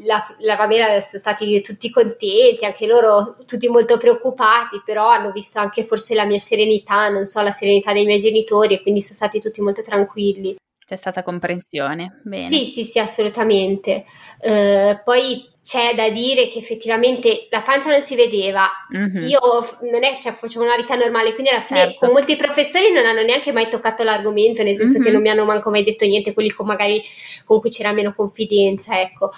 [0.04, 5.60] la, la famiglia sono stati tutti contenti, anche loro tutti molto preoccupati, però hanno visto
[5.60, 9.14] anche forse la mia serenità, non so, la serenità dei miei genitori e quindi sono
[9.14, 10.56] stati tutti molto tranquilli.
[10.90, 12.20] C'è stata comprensione.
[12.24, 12.48] Bene.
[12.48, 14.06] Sì, sì, sì, assolutamente.
[14.40, 18.68] Uh, poi c'è da dire che effettivamente la pancia non si vedeva.
[18.96, 19.28] Mm-hmm.
[19.28, 19.38] Io
[19.82, 21.98] non è, cioè, facevo una vita normale, quindi alla fine certo.
[22.00, 25.04] con molti professori non hanno neanche mai toccato l'argomento, nel senso mm-hmm.
[25.04, 27.00] che non mi hanno manco mai detto niente, quelli con magari
[27.44, 29.30] con cui c'era meno confidenza, ecco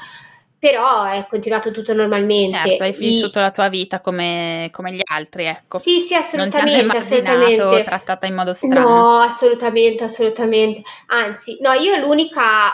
[0.62, 2.57] però è continuato tutto normalmente.
[2.57, 3.42] Certo, hai vissuto I...
[3.42, 5.79] la tua vita come, come, gli altri, ecco.
[5.79, 7.83] Sì, sì, assolutamente, non assolutamente.
[7.83, 8.88] trattata in modo strano.
[8.88, 10.83] No, assolutamente, assolutamente.
[11.07, 12.70] Anzi, no, io l'unica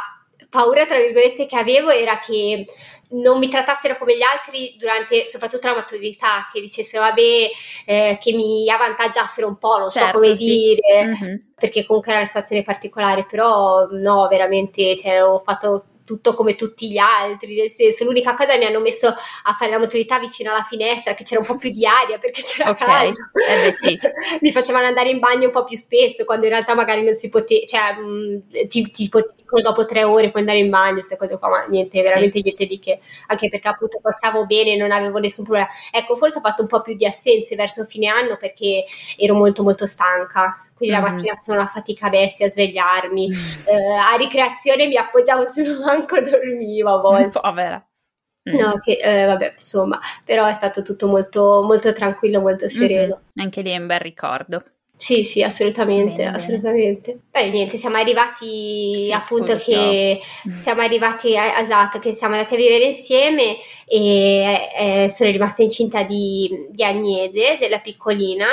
[0.50, 2.66] paura, tra virgolette, che avevo era che
[3.12, 7.50] non mi trattassero come gli altri durante soprattutto la maturità, che dicessero vabbè,
[7.86, 10.44] eh, che mi avvantaggiassero un po', non certo, so come sì.
[10.44, 11.36] dire, mm-hmm.
[11.54, 16.90] perché comunque era una situazione particolare, però no, veramente, cioè, ho fatto tutto come tutti
[16.90, 20.62] gli altri, nel senso l'unica cosa mi hanno messo a fare la maturità vicino alla
[20.62, 22.86] finestra che c'era un po' più di aria perché c'era okay.
[22.88, 23.18] caldo.
[23.34, 23.98] Eh beh, sì.
[24.40, 27.28] mi facevano andare in bagno un po' più spesso quando in realtà magari non si
[27.28, 31.48] poteva, cioè mh, ti, ti dicono dopo tre ore puoi andare in bagno, cose qua,
[31.48, 32.42] ma niente, veramente sì.
[32.44, 35.68] niente di che, anche perché appunto stavo bene, non avevo nessun problema.
[35.90, 38.84] Ecco, forse ho fatto un po' più di assenze verso fine anno perché
[39.18, 43.28] ero molto molto stanca quindi la mattina sono una fatica bestia a svegliarmi.
[43.68, 47.40] Eh, a ricreazione mi appoggiavo sul banco e dormivo a volte.
[47.40, 47.86] Povera.
[48.48, 48.56] Mm.
[48.56, 52.74] No, che eh, vabbè, insomma, però è stato tutto molto, molto tranquillo, molto mm-hmm.
[52.74, 53.14] sereno.
[53.14, 53.44] Mm-hmm.
[53.46, 54.64] Anche lì è un bel ricordo.
[54.96, 57.18] Sì, sì, assolutamente, bene, assolutamente.
[57.30, 59.64] Beh, niente, siamo arrivati sì, appunto scusa.
[59.64, 60.20] che
[60.56, 66.02] siamo arrivati a, esatto, che siamo andati a vivere insieme e eh, sono rimasta incinta
[66.02, 68.46] di, di Agnese, della piccolina.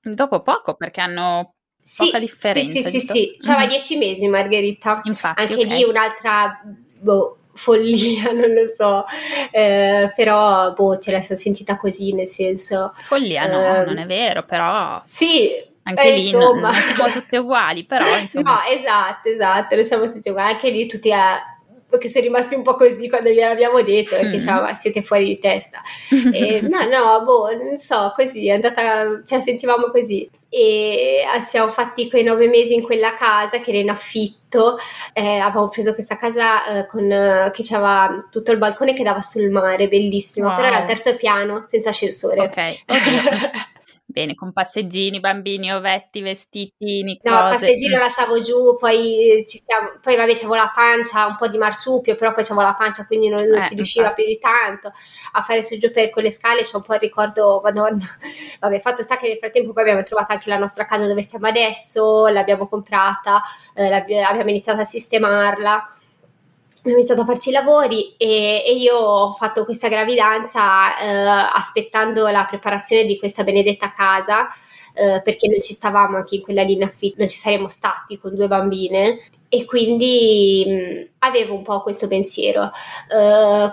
[0.00, 2.70] Dopo poco, perché hanno sì, poca differenza.
[2.70, 3.34] Sì, sì, sì, sì.
[3.38, 3.68] C'aveva mm-hmm.
[3.70, 5.00] dieci mesi Margherita.
[5.04, 5.66] Infatti, Anche okay.
[5.66, 6.60] lì un'altra
[7.00, 9.04] boh, follia, non lo so,
[9.50, 12.94] eh, però boh, ce l'ha sentita così, nel senso...
[12.98, 15.02] Follia no, eh, non è vero, però...
[15.04, 15.50] Sì,
[15.84, 16.70] anche eh, lì insomma.
[16.70, 18.54] non, siamo tutte uguali, però insomma...
[18.54, 21.51] No, esatto, esatto, non siamo tutti uguali, anche lì tutti a
[21.98, 24.32] che sono rimasti un po' così quando gliel'abbiamo detto, perché mm.
[24.32, 25.80] diciamo, siete fuori di testa.
[26.32, 31.72] E, no, no, boh, non so, così, è andata, la sentivamo così e eh, siamo
[31.72, 34.76] fatti quei nove mesi in quella casa che era in affitto.
[35.14, 39.48] Eh, avevamo preso questa casa eh, con, che aveva tutto il balcone che dava sul
[39.48, 40.56] mare, bellissimo, wow.
[40.56, 42.40] però era al terzo piano, senza ascensore.
[42.40, 42.82] Ok.
[44.12, 47.18] Bene, con passeggini, bambini, ovetti, vestitini.
[47.22, 47.48] No, cose.
[47.48, 52.14] passeggino lasciavo giù, poi ci stiamo, poi vabbè c'avevo la pancia, un po' di marsupio,
[52.14, 54.22] però poi c'avevo la pancia, quindi non, non eh, si riusciva infatti.
[54.22, 54.92] più di tanto
[55.32, 58.04] a fare su giù per quelle scale, c'è un po' il ricordo, madonna.
[58.60, 61.46] Vabbè, fatto sta che nel frattempo poi abbiamo trovato anche la nostra casa dove siamo
[61.46, 63.40] adesso, l'abbiamo comprata,
[63.74, 65.94] eh, abbiamo iniziato a sistemarla
[66.82, 72.26] abbiamo iniziato a farci i lavori e, e, io ho fatto questa gravidanza eh, aspettando
[72.28, 74.48] la preparazione di questa benedetta casa
[74.92, 78.34] eh, perché non ci stavamo anche in quella linea affitto, non ci saremmo stati con
[78.34, 82.70] due bambine e quindi mh, avevo un po' questo pensiero.
[83.08, 83.70] Uh,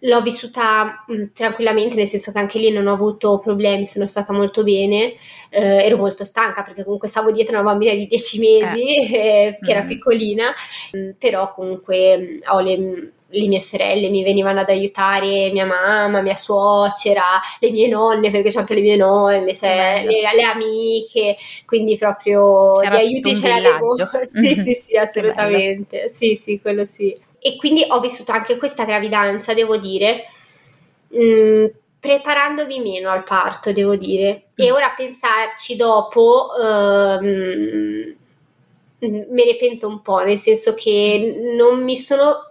[0.00, 4.32] l'ho vissuta mh, tranquillamente, nel senso che anche lì non ho avuto problemi, sono stata
[4.32, 5.14] molto bene,
[5.50, 9.08] eh, ero molto stanca perché comunque stavo dietro una bambina di 10 mesi eh.
[9.20, 9.76] Eh, che mm.
[9.76, 10.54] era piccolina,
[10.92, 12.76] mh, però comunque ho le,
[13.26, 18.50] le mie sorelle mi venivano ad aiutare, mia mamma, mia suocera, le mie nonne, perché
[18.50, 21.36] c'ho anche le mie nonne, cioè, le, le, amiche,
[21.66, 23.94] quindi proprio Era gli aiuti ce l'avevo.
[24.26, 26.08] sì, sì, sì, assolutamente.
[26.08, 30.24] Sì, sì, quello sì e quindi ho vissuto anche questa gravidanza, devo dire,
[31.08, 31.64] mh, mm,
[31.98, 34.50] preparandomi meno al parto, devo dire.
[34.54, 34.74] E mm.
[34.74, 38.14] ora pensarci dopo ehm,
[38.98, 42.48] me ne pento un po', nel senso che non mi sono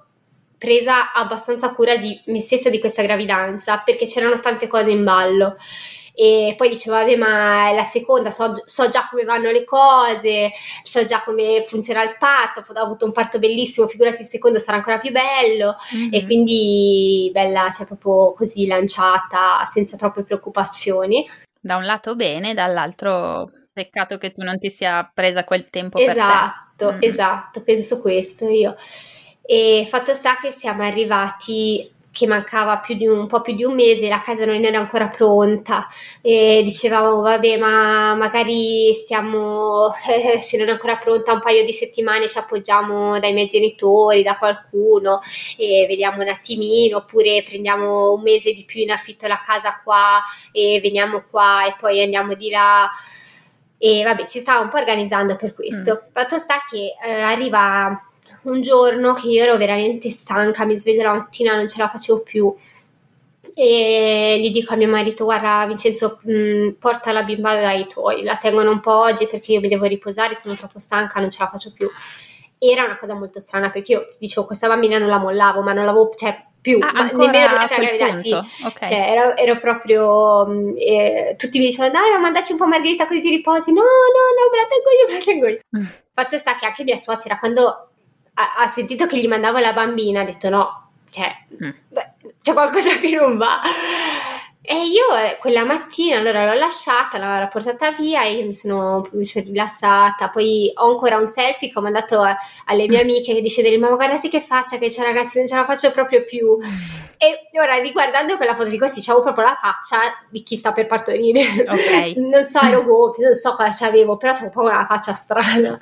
[0.57, 5.55] presa abbastanza cura di me stessa di questa gravidanza perché c'erano tante cose in ballo
[6.21, 10.51] e poi dicevo vabbè ma la seconda so, so, già come vanno le cose
[10.83, 14.75] so già come funziona il parto ho avuto un parto bellissimo figurati il secondo sarà
[14.75, 15.77] ancora più bello.
[15.95, 16.09] Mm-hmm.
[16.13, 21.25] e quindi bella cioè proprio così lanciata senza troppe preoccupazioni.
[21.57, 26.97] Da un lato bene dall'altro peccato che tu non ti sia presa quel tempo esatto
[26.99, 28.75] esatto penso questo io.
[29.41, 33.63] E fatto sta che siamo arrivati che mancava più di un, un, po' più di
[33.63, 35.87] un mese, la casa non era ancora pronta
[36.21, 41.71] e dicevamo vabbè ma magari stiamo, eh, se non è ancora pronta un paio di
[41.71, 45.19] settimane ci appoggiamo dai miei genitori, da qualcuno
[45.57, 50.21] e vediamo un attimino oppure prendiamo un mese di più in affitto la casa qua
[50.51, 52.89] e veniamo qua e poi andiamo di là
[53.77, 55.93] e vabbè ci stavo un po' organizzando per questo.
[55.93, 56.11] Mm.
[56.11, 58.08] Fatto sta che eh, arriva
[58.43, 62.21] un giorno che io ero veramente stanca, mi sveglio la mattina, non ce la facevo
[62.21, 62.53] più.
[63.53, 68.23] E gli dico a mio marito guarda Vincenzo mh, mm, porta la bimba dai tuoi
[68.23, 71.43] la tengono un po' oggi perché io mi devo riposare sono troppo stanca non ce
[71.43, 71.89] la faccio più.
[72.57, 75.73] Era una cosa molto strana perché io ti dicevo questa bambina non la mollavo ma
[75.73, 78.65] non l'avevo cioè più ah, ma nemmeno durante la gravidanza sì.
[78.65, 78.89] okay.
[78.89, 83.21] cioè, ero, ero, proprio eh, tutti mi dicevano dai ma mandaci un po' Margherita così
[83.21, 83.73] ti riposi.
[83.73, 85.59] No no no me la tengo io me la tengo io.
[86.13, 87.88] Fatto sta che anche mia suocera quando
[88.39, 91.31] ha, ha sentito che gli mandavo la bambina ha detto no cioè
[91.63, 91.69] mm.
[91.89, 93.61] beh, c'è qualcosa che non va.
[94.61, 99.25] E io eh, quella mattina allora l'ho lasciata, l'ho, portata via e mi sono, mi
[99.25, 100.29] sono, rilassata.
[100.29, 103.95] Poi ho ancora un selfie che ho mandato a, alle mie amiche che dice mamma
[103.95, 106.57] guardate che faccia che c'è ragazzi non ce la faccio proprio più.
[107.17, 110.85] E ora riguardando quella foto di questi c'avevo proprio la faccia di chi sta per
[110.85, 111.65] partorire.
[111.67, 112.13] Okay.
[112.29, 115.79] non so, ero gonfia, non so cosa c'avevo, però c'avevo proprio una faccia strana.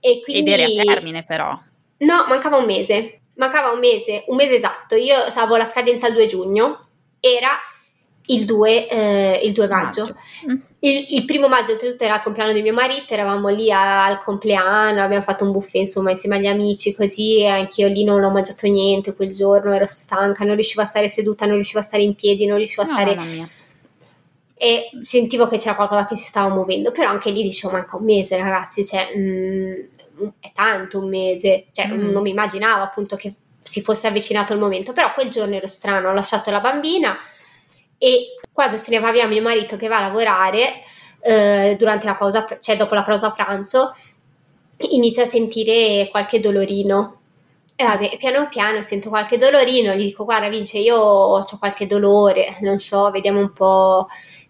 [0.00, 0.52] E quindi...
[0.52, 1.56] Ed eri a termine però.
[1.98, 6.14] No, mancava un mese mancava un mese, un mese esatto, io avevo la scadenza il
[6.14, 6.78] 2 giugno,
[7.20, 7.50] era
[8.26, 10.02] il 2, eh, il 2 maggio.
[10.02, 10.16] maggio.
[10.50, 10.56] Mm.
[10.80, 15.02] Il, il, primo maggio, oltretutto, era il compleanno di mio marito, eravamo lì al compleanno,
[15.02, 19.14] abbiamo fatto un buffet insomma insieme agli amici, così anch'io lì non ho mangiato niente
[19.14, 22.46] quel giorno, ero stanca, non riuscivo a stare seduta, non riuscivo a stare in piedi,
[22.46, 23.14] non riuscivo a stare...
[23.14, 23.48] No,
[24.60, 28.04] e sentivo che c'era qualcosa che si stava muovendo, però anche lì dicevo manca un
[28.04, 29.74] mese ragazzi, cioè mh, mm,
[30.40, 32.10] è tanto un mese, cioè mm.
[32.10, 36.08] non mi immaginavo appunto che si fosse avvicinato il momento, però quel giorno ero strano,
[36.08, 37.18] ho lasciato la bambina
[37.98, 40.82] e quando se ne va via mio marito che va a lavorare,
[41.20, 43.94] eh, durante la pausa, cioè dopo la pausa pranzo,
[44.78, 47.16] inizio a sentire qualche dolorino.
[47.80, 52.58] E vabbè, piano piano sento qualche dolorino, gli dico guarda Vince, io ho qualche dolore,
[52.62, 54.08] non so, vediamo un po'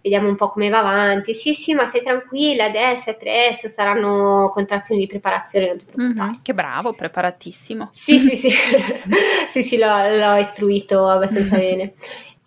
[0.08, 1.34] vediamo un po' come va avanti.
[1.34, 6.30] Sì, sì, ma stai tranquilla, adesso è presto, saranno contrazioni di preparazione, non ti preoccupare.
[6.30, 7.88] Mm-hmm, che bravo, preparatissimo.
[7.90, 8.50] Sì, sì, sì,
[9.48, 11.94] sì, sì, l'ho, l'ho istruito abbastanza bene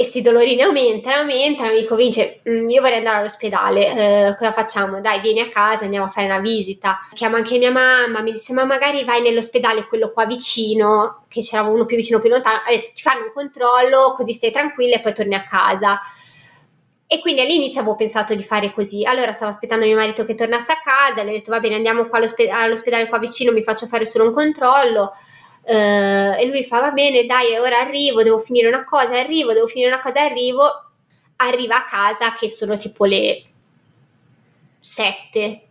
[0.02, 4.52] e sti dolorini aumentano, aumentano, mi dico Vince, mm, io vorrei andare all'ospedale, eh, cosa
[4.52, 5.00] facciamo?
[5.00, 7.00] Dai, vieni a casa, andiamo a fare una visita.
[7.14, 11.62] Chiamo anche mia mamma, mi dice ma magari vai nell'ospedale, quello qua vicino, che c'era
[11.62, 15.02] uno più vicino, più lontano, ha detto ti fanno un controllo, così stai tranquilla e
[15.02, 16.02] poi torni a casa.
[17.14, 19.04] E quindi all'inizio avevo pensato di fare così.
[19.04, 22.06] Allora stavo aspettando mio marito che tornasse a casa, le ho detto va bene, andiamo
[22.06, 25.12] qua all'ospedale, all'ospedale qua vicino, mi faccio fare solo un controllo.
[25.62, 29.68] Uh, e lui fa va bene, dai, ora arrivo, devo finire una cosa, arrivo, devo
[29.68, 30.64] finire una cosa, arrivo.
[31.36, 33.44] Arriva a casa che sono tipo le
[34.80, 35.62] sette,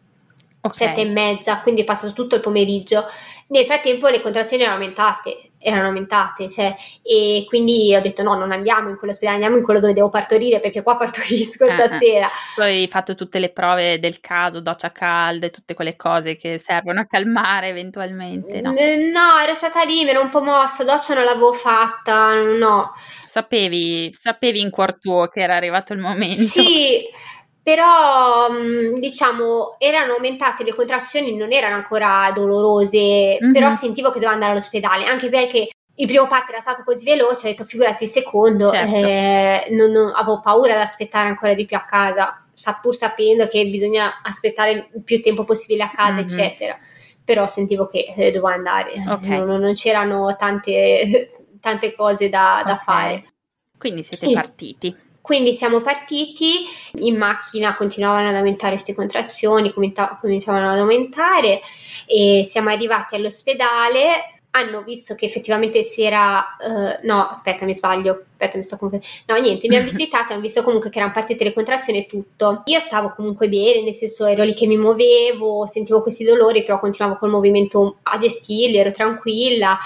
[0.60, 0.88] okay.
[0.88, 3.06] sette e mezza, quindi è passato tutto il pomeriggio.
[3.46, 8.50] Nel frattempo le contrazioni erano aumentate erano aumentate, cioè, e quindi ho detto no, non
[8.50, 12.26] andiamo in quell'ospedale, andiamo in quello dove devo partorire perché qua partorisco eh, stasera.
[12.26, 12.30] Eh.
[12.56, 16.58] Poi hai fatto tutte le prove del caso, doccia calda e tutte quelle cose che
[16.58, 18.70] servono a calmare eventualmente, no?
[18.70, 22.92] N- no, ero stata lì, mi ero un po' mossa, doccia non l'avevo fatta, no.
[23.26, 26.40] Sapevi, sapevi in cuor tuo che era arrivato il momento.
[26.40, 27.02] Sì,
[27.62, 33.52] però mm, diciamo erano aumentate le contrazioni, non erano ancora dolorose, mm-hmm.
[33.52, 35.68] però sentivo che dovevo andare all'ospedale, anche perché
[36.00, 38.94] il primo parto era stato così veloce, ho detto figurati il secondo, certo.
[38.94, 42.42] eh, non, non, avevo paura di aspettare ancora di più a casa,
[42.80, 46.24] pur sapendo che bisogna aspettare il più tempo possibile a casa, mm-hmm.
[46.24, 46.78] eccetera.
[47.22, 49.44] Però sentivo che eh, dovevo andare, okay.
[49.44, 51.28] non, non, c'erano tante,
[51.60, 52.64] tante cose da, okay.
[52.64, 53.24] da fare.
[53.76, 54.96] Quindi siete e, partiti.
[55.20, 56.66] Quindi siamo partiti,
[57.00, 61.60] in macchina continuavano ad aumentare queste contrazioni, cominciavano ad aumentare
[62.06, 64.38] e siamo arrivati all'ospedale.
[64.52, 69.14] Hanno visto che effettivamente si era uh, no aspetta mi sbaglio aspetta mi sto confondendo
[69.26, 72.06] no niente mi hanno visitato e hanno visto comunque che erano partite le contrazioni e
[72.08, 72.62] tutto.
[72.64, 76.80] Io stavo comunque bene nel senso ero lì che mi muovevo sentivo questi dolori però
[76.80, 79.78] continuavo col movimento a gestirli ero tranquilla.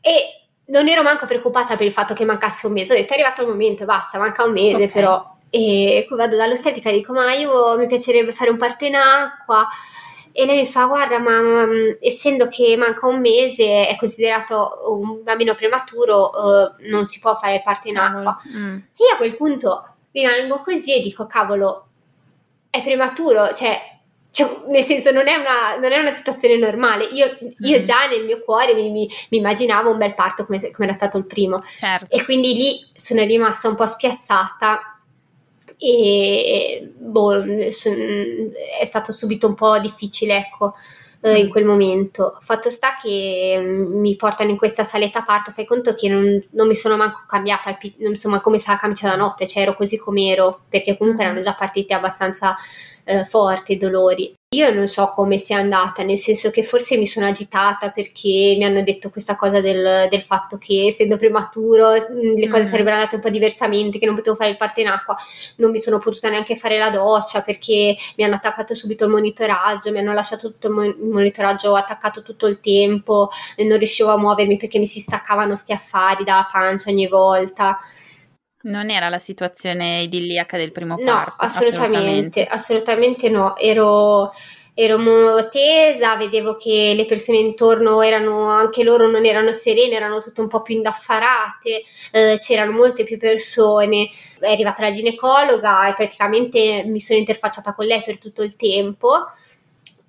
[0.00, 3.16] E non ero manco preoccupata per il fatto che mancasse un mese, ho detto è
[3.16, 4.90] arrivato il momento, basta, manca un mese okay.
[4.90, 5.36] però.
[5.50, 9.66] E poi vado dall'ostetrica e dico ma io mi piacerebbe fare un parto in acqua
[10.30, 15.22] e lei mi fa guarda ma um, essendo che manca un mese è considerato un
[15.22, 18.76] bambino prematuro uh, non si può fare il parto in acqua mm.
[18.76, 21.86] e io a quel punto rimango così e dico cavolo
[22.68, 23.97] è prematuro cioè
[24.30, 27.04] cioè, nel senso, non è una, non è una situazione normale.
[27.06, 27.82] Io, io mm-hmm.
[27.82, 31.16] già nel mio cuore mi, mi, mi, immaginavo un bel parto come, come era stato
[31.16, 31.58] il primo.
[31.60, 32.14] Certo.
[32.14, 34.98] E quindi lì sono rimasta un po' spiazzata
[35.78, 40.74] e boh, è stato subito un po' difficile, ecco.
[41.20, 41.48] Uh, in mm.
[41.48, 42.38] quel momento.
[42.42, 46.40] Fatto sta che um, mi portano in questa saletta a parto, fai conto che non,
[46.52, 49.64] non mi sono manco cambiata, non mi sono manco messa la camicia da notte, cioè
[49.64, 51.26] ero così come ero, perché comunque mm.
[51.26, 52.54] erano già partiti abbastanza
[53.06, 54.37] uh, forti i dolori.
[54.52, 58.64] Io non so come sia andata, nel senso che forse mi sono agitata perché mi
[58.64, 62.64] hanno detto questa cosa del, del fatto che essendo prematuro le cose mm.
[62.64, 65.14] sarebbero andate un po' diversamente, che non potevo fare il parto in acqua,
[65.56, 69.90] non mi sono potuta neanche fare la doccia perché mi hanno attaccato subito il monitoraggio,
[69.90, 74.56] mi hanno lasciato tutto il, monitoraggio attaccato tutto il tempo, e non riuscivo a muovermi
[74.56, 77.78] perché mi si staccavano sti affari dalla pancia ogni volta.
[78.60, 81.34] Non era la situazione idilliaca del primo no, parto?
[81.38, 83.56] assolutamente, assolutamente, assolutamente no.
[83.56, 84.32] Ero,
[84.74, 90.40] ero tesa, vedevo che le persone intorno erano, anche loro non erano serene, erano tutte
[90.40, 94.10] un po' più indaffarate, eh, c'erano molte più persone.
[94.40, 99.30] È arrivata la ginecologa e praticamente mi sono interfacciata con lei per tutto il tempo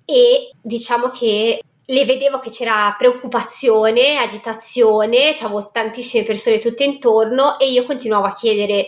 [0.04, 7.70] e diciamo che le vedevo che c'era preoccupazione, agitazione, c'avevo tantissime persone tutte intorno e
[7.70, 8.86] io continuavo a chiedere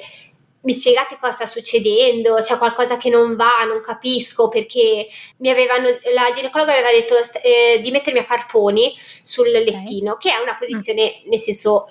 [0.63, 2.37] mi spiegate cosa sta succedendo?
[2.37, 7.81] C'è qualcosa che non va, non capisco perché mi avevano, la ginecologa aveva detto eh,
[7.81, 10.31] di mettermi a carponi sul lettino, okay.
[10.31, 11.31] che è una posizione, mm.
[11.31, 11.87] nel senso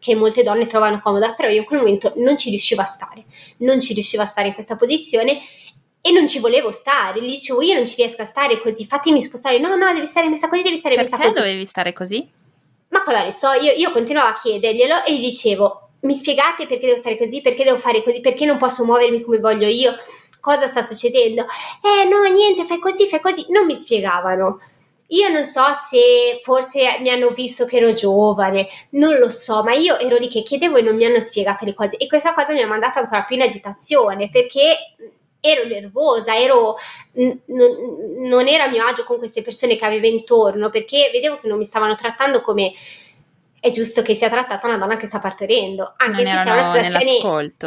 [0.00, 3.24] che molte donne trovano comoda, però io in quel momento non ci riuscivo a stare,
[3.58, 5.40] non ci riuscivo a stare in questa posizione
[6.00, 7.20] e non ci volevo stare.
[7.20, 9.58] Gli dicevo io non ci riesco a stare così, fatemi spostare.
[9.58, 11.38] No, no, devi stare messa così, devi stare Perché messa così.
[11.38, 12.28] dovevi stare così?
[12.88, 16.86] Ma cosa ne so, io, io continuavo a chiederglielo e gli dicevo mi spiegate perché
[16.86, 19.94] devo stare così, perché devo fare così, perché non posso muovermi come voglio io,
[20.40, 21.44] cosa sta succedendo?
[21.82, 23.46] Eh no, niente, fai così, fai così.
[23.48, 24.60] Non mi spiegavano.
[25.08, 29.72] Io non so se forse mi hanno visto che ero giovane, non lo so, ma
[29.72, 32.52] io ero lì che chiedevo e non mi hanno spiegato le cose e questa cosa
[32.52, 34.76] mi ha mandato ancora più in agitazione perché
[35.50, 36.76] ero nervosa, ero,
[37.14, 41.48] n- non era a mio agio con queste persone che avevo intorno perché vedevo che
[41.48, 42.72] non mi stavano trattando come
[43.60, 46.62] è giusto che sia trattata una donna che sta partorendo, anche non se c'è una
[46.62, 47.66] situazione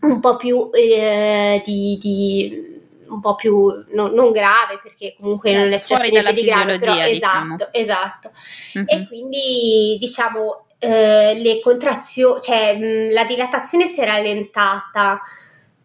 [0.00, 5.64] un po' più eh, di, di, un po' più no, non grave perché comunque certo,
[5.64, 7.54] non è successo niente di grave, però diciamo.
[7.56, 8.30] esatto, esatto.
[8.78, 8.86] Mm-hmm.
[8.88, 15.20] E quindi diciamo eh, le contrazioni, cioè mh, la dilatazione si è rallentata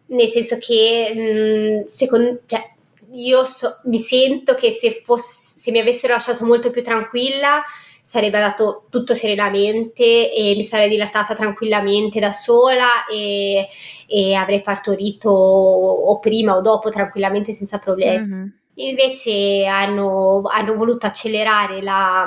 [0.08, 2.70] nel senso che mh, secondo, cioè,
[3.12, 7.62] io so, mi sento che se, fosse, se mi avessero lasciato molto più tranquilla
[8.08, 13.68] sarebbe andato tutto serenamente e mi sarei dilatata tranquillamente da sola e,
[14.06, 18.24] e avrei partorito o prima o dopo tranquillamente senza problemi.
[18.24, 18.46] Mm-hmm.
[18.76, 22.26] Invece hanno, hanno, voluto accelerare la,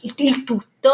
[0.00, 0.90] il, il tutto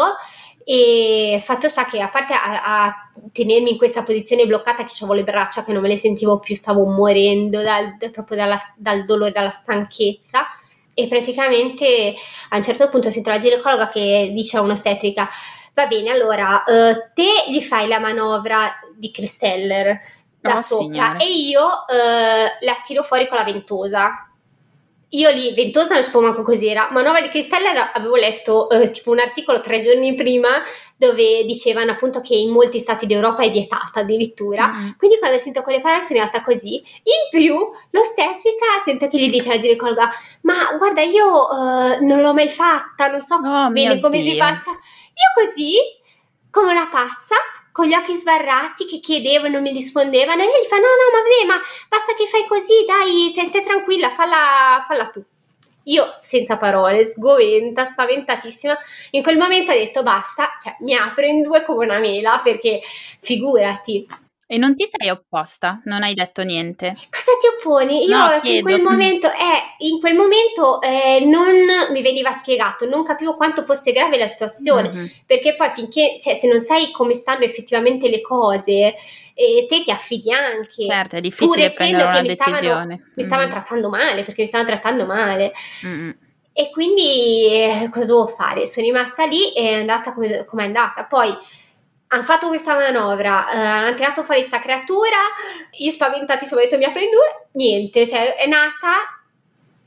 [0.71, 5.15] e fatto sta che a parte a, a, tenermi in questa posizione bloccata che avevo
[5.15, 9.31] le braccia che non me le sentivo più, stavo morendo dal, proprio dalla, dal dolore,
[9.31, 10.45] dalla stanchezza
[10.93, 12.13] e praticamente
[12.49, 15.27] a un certo punto sento la ginecologa che dice a un'ostetrica
[15.73, 19.99] va bene allora uh, te gli fai la manovra di Christeller
[20.39, 21.23] da oh, sopra signore.
[21.23, 24.28] e io uh, la tiro fuori con la ventosa
[25.09, 29.09] io lì, ventosa non sapevo manco cos'era, ma Nuova di Cristalla avevo letto eh, tipo
[29.11, 30.61] un articolo tre giorni prima
[30.95, 34.67] dove dicevano appunto che in molti stati d'Europa è vietata addirittura.
[34.67, 34.89] Mm-hmm.
[34.97, 36.75] Quindi quando sento quelle parole sono rimasta così.
[36.75, 37.55] In più,
[37.89, 43.07] l'ostetrica sento che gli dice alla ginecologa: Ma guarda, io uh, non l'ho mai fatta,
[43.07, 44.31] non so oh, bene come Dio.
[44.31, 44.69] si faccia.
[44.71, 45.73] Io così,
[46.51, 47.35] come una pazza,
[47.71, 51.19] con gli occhi sbarrati che chiedevo non mi rispondevano e lei fa no no ma
[51.21, 55.23] vabbè ma basta che fai così dai te stai tranquilla falla, falla tu.
[55.83, 58.77] Io senza parole, sgoventa, spaventatissima,
[59.11, 62.81] in quel momento ho detto basta, cioè mi apro in due come una mela perché
[63.19, 64.05] figurati,
[64.51, 65.79] e non ti sei opposta?
[65.85, 66.95] Non hai detto niente?
[67.11, 68.05] Cosa ti opponi?
[68.05, 71.53] Io no, in quel momento, eh, in quel momento eh, non
[71.91, 75.05] mi veniva spiegato, non capivo quanto fosse grave la situazione, mm-hmm.
[75.27, 78.95] perché poi finché, cioè, se non sai come stanno effettivamente le cose,
[79.35, 80.87] eh, te ti affidi anche.
[80.87, 82.63] Certo, è difficile prendere una mi decisione.
[82.63, 83.55] Stavano, mi stavano mm-hmm.
[83.55, 85.53] trattando male, perché mi stavano trattando male.
[85.85, 86.09] Mm-hmm.
[86.53, 88.65] E quindi eh, cosa dovevo fare?
[88.65, 91.05] Sono rimasta lì e è andata come, come è andata.
[91.05, 91.37] Poi
[92.11, 95.17] hanno fatto questa manovra, eh, hanno tirato fuori questa creatura,
[95.77, 99.21] io spaventatissimo ho detto mi apro in due, niente, cioè è nata,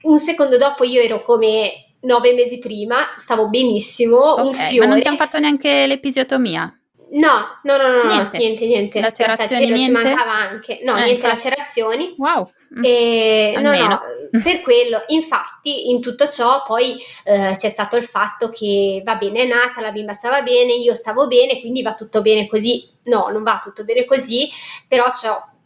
[0.03, 4.87] un secondo dopo io ero come nove mesi prima, stavo benissimo, okay, un fiore.
[4.87, 6.73] Ma non ti hanno fatto neanche l'episiotomia?
[7.15, 8.67] No, no, no, no, niente, niente.
[8.67, 9.01] niente.
[9.01, 9.81] Lacerazioni, niente?
[9.83, 10.81] ci mancava anche.
[10.83, 12.15] No, eh, niente lacerazioni.
[12.17, 12.51] Wow.
[12.83, 14.01] E, no, no,
[14.43, 15.03] per quello.
[15.09, 19.83] Infatti, in tutto ciò poi eh, c'è stato il fatto che va bene, è nata,
[19.83, 22.89] la bimba stava bene, io stavo bene, quindi va tutto bene così.
[23.05, 24.49] No, non va tutto bene così,
[24.89, 25.05] però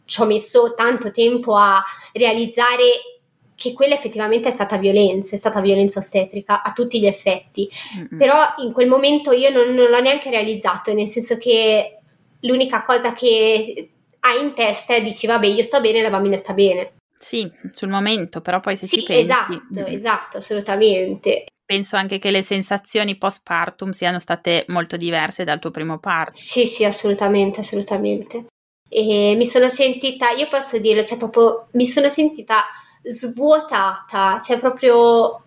[0.05, 1.81] ci ho messo tanto tempo a
[2.11, 3.16] realizzare
[3.57, 8.17] che quella effettivamente è stata violenza, è stata violenza ostetrica a tutti gli effetti, mm-hmm.
[8.19, 11.97] però in quel momento io non, non, l'ho neanche realizzato, nel senso che
[12.41, 13.89] l'unica cosa che
[14.19, 16.93] hai in testa è dici vabbè io sto bene, la bambina sta bene.
[17.17, 19.21] Sì, sul momento, però poi se sì, ci pensi...
[19.23, 21.45] esatto, esatto, assolutamente.
[21.65, 26.37] Penso anche che le sensazioni postpartum siano state molto diverse dal tuo primo parto.
[26.37, 28.45] Sì, sì, assolutamente, assolutamente.
[28.87, 32.63] E mi sono sentita, io posso dirlo, cioè proprio mi sono sentita
[33.07, 35.41] svuotata, cioè proprio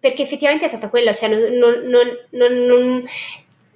[0.00, 3.04] perché effettivamente è stata quella, cioè non, non, non,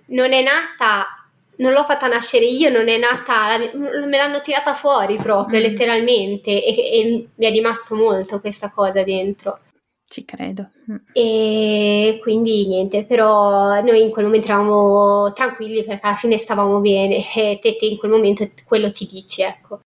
[0.07, 1.22] non è nata
[1.57, 5.62] non l'ho fatta nascere io, non è nata, me l'hanno tirata fuori proprio, mm.
[5.62, 9.61] letteralmente, e, e, mi è rimasto molto questa cosa dentro.
[10.05, 10.70] Ci credo.
[10.90, 10.97] Mm.
[11.12, 17.16] E quindi niente, però noi in quel momento eravamo tranquilli perché alla fine stavamo bene
[17.34, 19.80] e te, te in quel momento quello ti dici, ecco.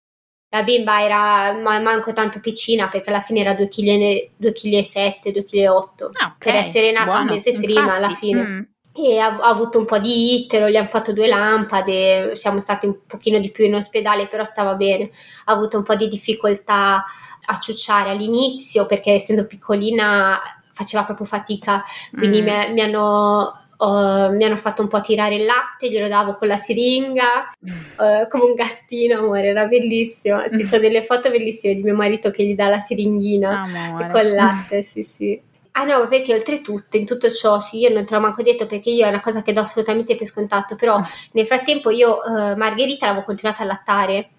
[0.57, 6.03] La bimba era manco tanto piccina perché alla fine era 2,7 kg, 2,8 kg.
[6.03, 6.31] Okay.
[6.37, 7.73] Per essere nata Buono, un mese infatti.
[7.73, 8.41] prima alla fine.
[8.41, 8.61] Mm
[8.97, 12.87] e ha, ha, avuto un po' di itero, gli hanno fatto due lampade, siamo stati
[12.87, 15.11] un pochino di più in ospedale, però stava bene.
[15.45, 17.05] Ha avuto un po' di difficoltà
[17.45, 20.39] a ciucciare all'inizio perché essendo piccolina
[20.73, 22.45] faceva proprio fatica, quindi mm.
[22.45, 26.47] mi, mi, hanno, uh, mi, hanno, fatto un po' tirare il latte, glielo davo con
[26.47, 30.47] la siringa, uh, come un gattino, amore, era bellissimo.
[30.47, 34.09] Sì, c'ho delle foto bellissime di mio marito che gli dà la siringhina Amore.
[34.09, 35.41] con il latte, sì sì.
[35.79, 38.89] Ah no, perché oltretutto in tutto ciò, sì, io non te l'ho manco detto perché
[38.89, 41.07] io è una cosa che do assolutamente per scontato, però ah.
[41.33, 44.29] nel frattempo io uh, Margherita l'avevo continuata a lattare.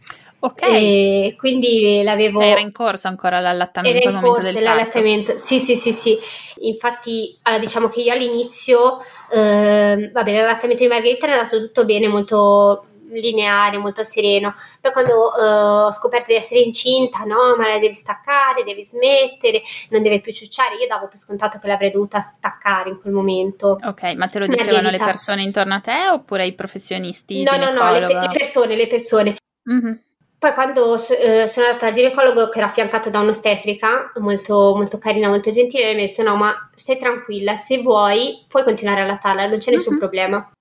[0.41, 0.63] Ok.
[0.63, 2.39] E quindi l'avevo.
[2.39, 3.99] Cioè era in corso ancora l'allattamento?
[3.99, 6.17] Era in corso l'allattamento, sì, sì, sì, sì.
[6.61, 9.01] Infatti, allora, diciamo che io all'inizio,
[9.33, 14.55] eh, vabbè, l'allattamento di Margherita è andato tutto bene, molto lineare, molto sereno.
[14.81, 19.63] Poi quando uh, ho scoperto di essere incinta, no, ma la devi staccare, devi smettere,
[19.91, 20.77] non deve più ciucciare.
[20.77, 23.79] Io davo per scontato che l'avrei dovuta staccare in quel momento.
[23.83, 25.05] Ok, ma te lo dicevano Margherita.
[25.05, 27.43] le persone intorno a te oppure i professionisti?
[27.43, 29.37] No, no, no, le, le, persone, le persone.
[29.71, 29.93] Mm-hmm.
[30.39, 35.29] Poi quando eh, sono andata al ginecologo che era affiancato da un'ostetrica molto, molto carina,
[35.29, 39.49] molto gentile, mi ha detto no ma stai tranquilla, se vuoi puoi continuare a lattarla,
[39.49, 40.01] non c'è nessun mm-hmm.
[40.01, 40.53] problema.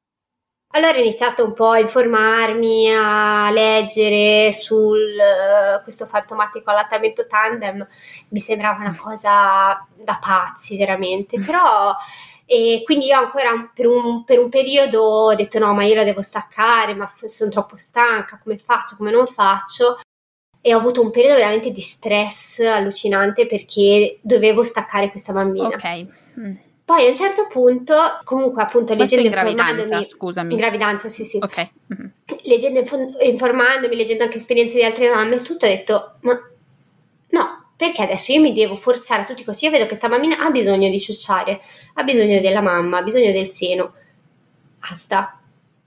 [0.73, 7.87] Allora ho iniziato un po' a informarmi, a leggere su uh, questo fantomatico allattamento tandem,
[8.29, 11.95] mi sembrava una cosa da pazzi veramente, però
[12.49, 16.05] e quindi io ancora per un, per un, periodo ho detto no ma io la
[16.05, 19.99] devo staccare, ma sono troppo stanca, come faccio, come non faccio
[20.61, 25.67] e ho avuto un periodo veramente di stress allucinante perché dovevo staccare questa bambina.
[25.67, 26.07] Ok.
[26.39, 26.55] Mm.
[26.85, 30.05] Poi a un certo punto, comunque appunto leggendo in informandomi...
[30.05, 30.53] scusami.
[30.53, 31.37] In gravidanza, sì sì.
[31.41, 31.69] Ok.
[31.93, 32.07] Mm-hmm.
[32.43, 32.83] Leggendo,
[33.19, 36.39] informandomi, leggendo anche esperienze di altre mamme, tutto ho detto, ma
[37.77, 39.65] perché adesso io mi devo forzare a tutti così?
[39.65, 41.61] Io vedo che sta bambina ha bisogno di ciucciare,
[41.93, 43.93] ha bisogno della mamma, ha bisogno del seno.
[44.79, 45.36] Basta,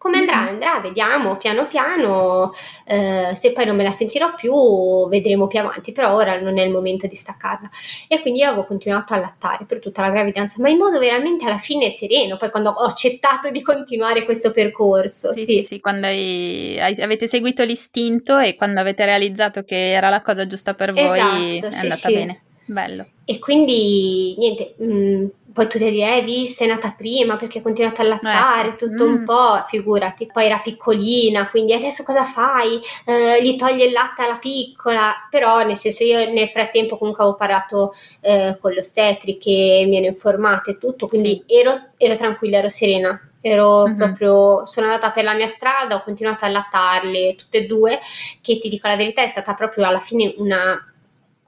[0.00, 0.48] come andrà?
[0.48, 2.54] Andrà, vediamo piano piano,
[2.86, 6.62] eh, se poi non me la sentirò più vedremo più avanti, però ora non è
[6.62, 7.68] il momento di staccarla.
[8.08, 11.44] E quindi io avevo continuato a lattare per tutta la gravidanza, ma in modo veramente
[11.44, 15.34] alla fine sereno, poi quando ho accettato di continuare questo percorso.
[15.34, 20.08] Sì, sì, sì, sì quando hai, avete seguito l'istinto e quando avete realizzato che era
[20.08, 22.42] la cosa giusta per voi esatto, è sì, andata bene.
[22.64, 23.06] Bello.
[23.24, 27.58] E quindi niente, mh, mm, poi tu ti direi, hai visto, è nata prima perché
[27.58, 28.86] ha continuato a lattare, ecco.
[28.86, 29.12] tutto mm.
[29.12, 30.26] un po', figurati.
[30.32, 32.80] Poi era piccolina, quindi adesso cosa fai?
[33.04, 37.38] Eh, gli togli il latte alla piccola, però nel senso io nel frattempo comunque avevo
[37.38, 41.58] parlato eh, con l'ostetri che mi hanno informato e tutto, quindi sì.
[41.58, 43.20] ero, ero tranquilla, ero serena.
[43.42, 43.96] Ero mm-hmm.
[43.96, 47.98] proprio, sono andata per la mia strada, ho continuato a allattarle tutte e due,
[48.42, 50.78] che ti dico la verità è stata proprio alla fine una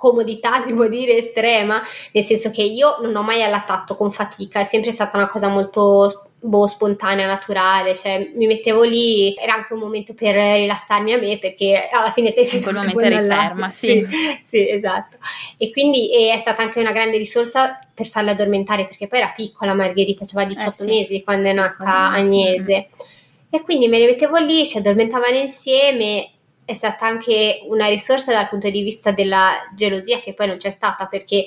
[0.02, 1.80] comodità, devo dire, estrema,
[2.10, 5.46] nel senso che io non ho mai allattato con fatica, è sempre stata una cosa
[5.46, 11.18] molto boh, spontanea, naturale, cioè mi mettevo lì, era anche un momento per rilassarmi a
[11.18, 14.04] me perché alla fine sei sempre in quel momento ferma, sì.
[14.04, 14.38] sì.
[14.42, 14.68] sì.
[14.68, 15.18] esatto.
[15.56, 19.72] E quindi è stata anche una grande risorsa per farla addormentare perché poi era piccola
[19.72, 20.84] Margherita, aveva 18 eh, sì.
[20.84, 22.72] mesi quando è nata Agnese.
[22.72, 23.10] Mm-hmm.
[23.54, 26.28] E quindi me le mettevo lì, si addormentavano insieme
[26.64, 30.70] è stata anche una risorsa dal punto di vista della gelosia che poi non c'è
[30.70, 31.46] stata perché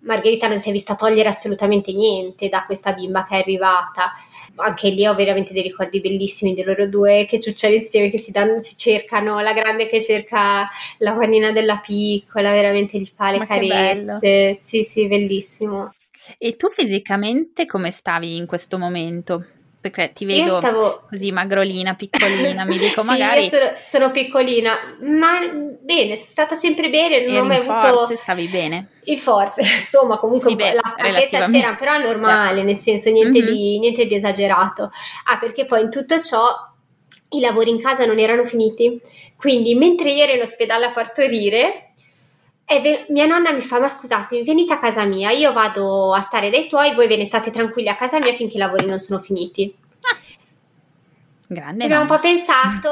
[0.00, 4.12] Margherita non si è vista togliere assolutamente niente da questa bimba che è arrivata.
[4.56, 8.30] Anche lì ho veramente dei ricordi bellissimi di loro due che ciucciano insieme, che si,
[8.30, 10.68] danno, si cercano, la grande che cerca
[10.98, 14.54] la panina della piccola, veramente gli fa le Ma carezze.
[14.54, 15.92] Sì, sì, bellissimo.
[16.38, 19.44] E tu fisicamente come stavi in questo momento?
[19.80, 21.06] Perché ti vedo stavo...
[21.08, 23.44] così magrolina, piccolina, mi dico sì, magari...
[23.44, 25.38] io sono, sono, piccolina, ma
[25.80, 27.80] bene, sono stata sempre bene, non ho mai avuto...
[27.80, 28.88] forze, stavi bene?
[29.04, 33.52] Il forze, insomma, comunque sì, beh, la stanchezza c'era, però normale, nel senso niente, mm-hmm.
[33.52, 34.90] di, niente di esagerato.
[35.24, 36.46] Ah, perché poi in tutto ciò
[37.30, 39.00] i lavori in casa non erano finiti,
[39.36, 41.94] quindi mentre io ero in ospedale a partorire
[42.78, 46.50] ve- mia nonna mi fa: Ma scusatemi, venite a casa mia, io vado a stare
[46.50, 49.18] dai tuoi, voi ve ne state tranquilli a casa mia finché i lavori non sono
[49.18, 49.74] finiti.
[50.02, 50.16] Ah,
[51.48, 51.80] grande.
[51.80, 52.90] Ci abbiamo un po' pensato,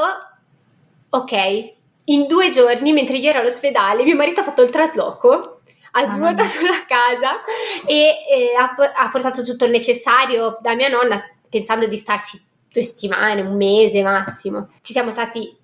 [1.11, 1.72] ok,
[2.07, 5.61] in due giorni, mentre io ero all'ospedale, mio marito ha fatto il trasloco,
[5.93, 7.45] ha svuotato la casa
[7.87, 11.16] e eh, ha, ha portato tutto il necessario da mia nonna,
[11.49, 12.41] pensando di starci
[12.72, 14.70] due settimane, un mese massimo.
[14.81, 15.57] Ci siamo stati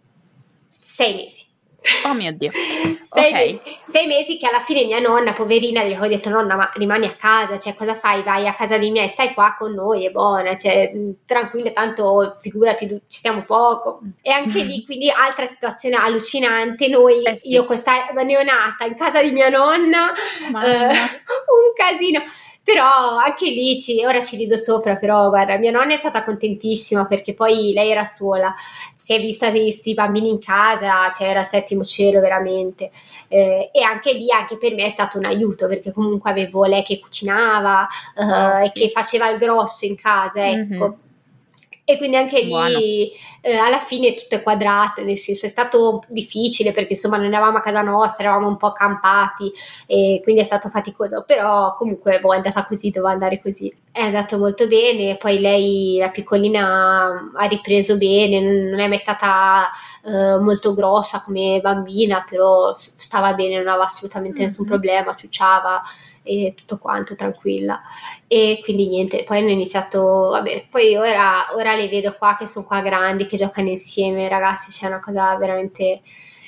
[0.69, 1.53] sei mesi.
[2.05, 2.51] Oh mio Dio.
[2.51, 3.32] Sei, Ok.
[3.32, 7.07] mesi, sei mesi che alla fine mia nonna, poverina, gli avevo detto nonna ma rimani
[7.07, 8.22] a casa, cioè cosa fai?
[8.22, 10.91] Vai a casa dei miei, stai qua con noi, è buona, cioè
[11.26, 14.01] tranquilla, tanto figurati, ci stiamo poco.
[14.22, 17.51] E anche lì, quindi altra situazione allucinante, noi, Eh sì.
[17.51, 22.22] io questa neonata in casa di mia nonna, eh, un casino.
[22.65, 27.07] Però anche lì ci- ora ci rido sopra, però guarda, mia nonna è stata contentissima
[27.07, 28.55] perché poi lei era sola,
[28.97, 32.91] si è vista questi bambini in casa, c'era il settimo cielo veramente.
[33.29, 36.83] Eh, e anche lì, anche per me è stato un aiuto perché comunque avevo lei
[36.83, 37.87] che cucinava
[38.17, 38.81] eh, e sì.
[38.81, 40.87] che faceva il grosso in casa, ecco.
[40.87, 40.99] Mhm.
[41.87, 42.78] E quindi anche Buono.
[42.78, 43.12] lì
[43.43, 47.59] eh, alla fine tutto è quadrato, nel senso è stato difficile perché insomma non eravamo
[47.59, 49.53] a casa nostra, eravamo un po' accampati
[49.87, 53.70] e quindi è stato faticoso, però comunque boh, è andata così, doveva andare così.
[53.93, 59.70] È andato molto bene, poi lei, la piccolina, ha ripreso bene, non è mai stata
[60.07, 64.70] eh, molto grossa come bambina, però stava bene, non aveva assolutamente nessun Mhm.
[64.70, 65.82] problema, ciucciava
[66.25, 67.81] e tutto quanto, tranquilla.
[68.27, 70.01] E quindi niente, poi hanno iniziato,
[70.31, 74.70] vabbè, poi ora, ora le vedo qua che sono qua grandi, che giocano insieme, ragazzi,
[74.70, 76.03] c'è una cosa veramente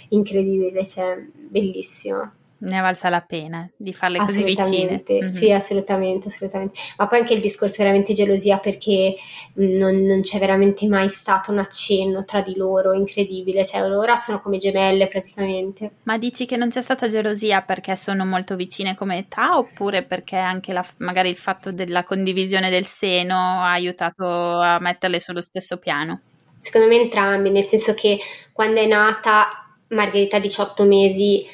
[0.08, 2.34] incredibile, cioè bellissima.
[2.58, 5.02] Ne è valsa la pena di farle così vicine.
[5.06, 5.26] Mhm.
[5.26, 6.78] sì, assolutamente, assolutamente.
[6.96, 9.14] Ma poi anche il discorso veramente gelosia perché
[9.52, 14.16] mh, non, non c'è veramente mai stato un accenno tra di loro, incredibile, cioè ora
[14.16, 15.90] sono come gemelle praticamente.
[16.04, 20.36] Ma dici che non c'è stata gelosia perché sono molto vicine come età oppure perché
[20.36, 25.76] anche la- magari il fatto della condivisione del seno ha aiutato a metterle sullo stesso
[25.76, 26.22] piano?
[26.56, 28.18] Secondo me entrambi, nel senso che
[28.52, 29.48] quando è nata
[29.88, 31.46] Margherita a 18 mesi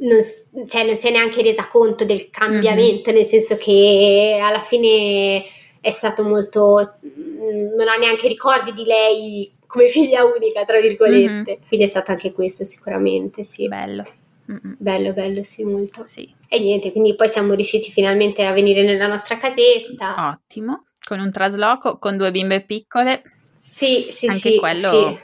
[0.00, 5.44] non, cioè, non si è neanche resa conto del cambiamento, nel senso che alla fine
[5.80, 6.96] è stato molto...
[7.06, 11.60] mm, non ha neanche ricordi di lei come figlia unica, tra virgolette.
[11.68, 13.68] Quindi è stato anche questo sicuramente, sì.
[13.68, 14.04] Bello.
[14.50, 14.76] Mm-mm.
[14.78, 16.04] Bello, bello, sì, molto.
[16.06, 20.30] Sì, E niente, quindi poi siamo riusciti finalmente a venire nella nostra casetta.
[20.32, 20.86] ottimo.
[21.06, 23.22] Con un trasloco, con due bimbe piccole.
[23.58, 25.18] Sì, sì, Anche sì, quello- sì.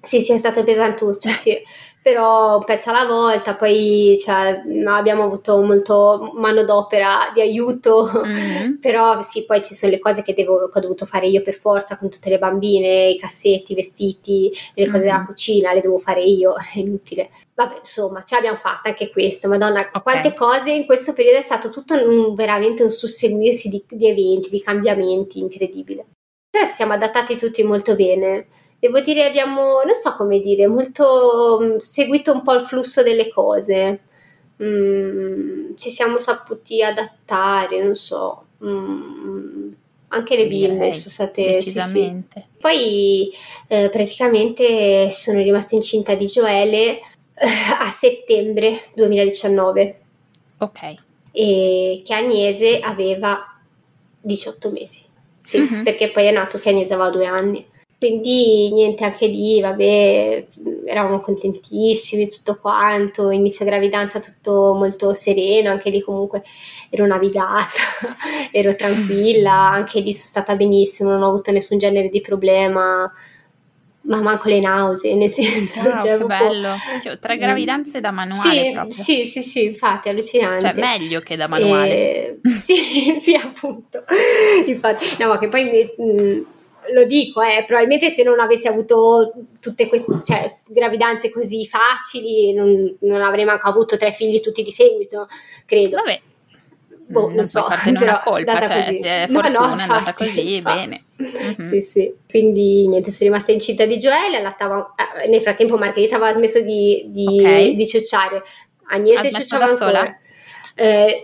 [0.00, 1.60] Sì, sì, è stato pesantuccio, sì.
[2.06, 8.78] Però un pezzo alla volta, poi cioè, no, abbiamo avuto molto manodopera di aiuto, Mhm.
[8.80, 11.54] però sì, poi ci sono le cose che, devo- che ho dovuto fare io per
[11.54, 15.26] forza con tutte le bambine, i cassetti, i vestiti, le cose della Mhm.
[15.26, 17.30] cucina, le devo fare io, è inutile.
[17.54, 20.02] Vabbè, insomma, ce l'abbiamo fatta anche questo, madonna, Ok.
[20.04, 24.48] quante cose in questo periodo è stato tutto un- veramente un susseguirsi di, di eventi,
[24.48, 26.06] di cambiamenti incredibile.
[26.50, 28.46] Però ci siamo adattati tutti molto bene.
[28.78, 33.30] Devo dire, abbiamo, non so come dire, molto mh, seguito un po' il flusso delle
[33.30, 34.00] cose.
[34.62, 38.44] Mm, ci siamo saputi adattare, non so.
[38.64, 39.72] Mm,
[40.08, 42.22] anche le bimbe sono state sì, sì.
[42.58, 43.30] Poi
[43.68, 47.02] eh, praticamente sono rimasta incinta di Gioele eh,
[47.80, 50.00] a settembre 2019
[50.58, 50.94] Ok.
[51.32, 53.44] e che Agnese aveva
[54.20, 55.02] 18 mesi.
[55.40, 55.82] Sì, Mhm.
[55.84, 57.66] perché poi è nato che Agnese aveva due anni.
[57.98, 60.46] Quindi niente, anche lì, vabbè,
[60.84, 66.42] eravamo contentissimi, tutto quanto, inizio gravidanza tutto molto sereno, anche lì comunque
[66.90, 67.80] ero navigata,
[68.52, 73.10] ero tranquilla, anche lì sono stata benissimo, non ho avuto nessun genere di problema,
[74.02, 76.74] ma manco le nausee, nel senso, Wow, cioè, che bello.
[77.02, 78.92] Cioè, tre gravidanze da manuale sì, proprio.
[78.92, 80.66] Sì, sì, sì, infatti, allucinante.
[80.66, 81.94] Cioè, meglio che da manuale.
[81.94, 84.04] Eh, sì, sì, appunto.
[84.66, 86.54] Infatti, no, ma che poi mh,
[86.92, 92.96] lo dico, eh, probabilmente se non avessi avuto tutte queste cioè, gravidanze così facili, non,
[93.00, 95.28] non avrei manco avuto tre figli tutti di seguito,
[95.64, 95.96] credo.
[95.96, 96.20] Vabbè,
[97.08, 97.64] Boh, non non so,
[97.96, 99.00] però una colpa, cioè, così.
[99.00, 100.76] se è No, no, fortuna, è andata così, infatti.
[100.76, 101.04] bene.
[101.16, 101.62] Mhm.
[101.62, 102.12] Sì, sì.
[102.28, 107.04] Quindi niente, sono rimasta incinta di Gioele, allattava, eh, nel frattempo Margherita aveva smesso di,
[107.08, 107.70] di, Ok.
[107.76, 108.42] di ciucciare,
[108.88, 109.90] Agnese ciucciava ancora.
[109.98, 110.18] sola?
[110.74, 111.22] Eh,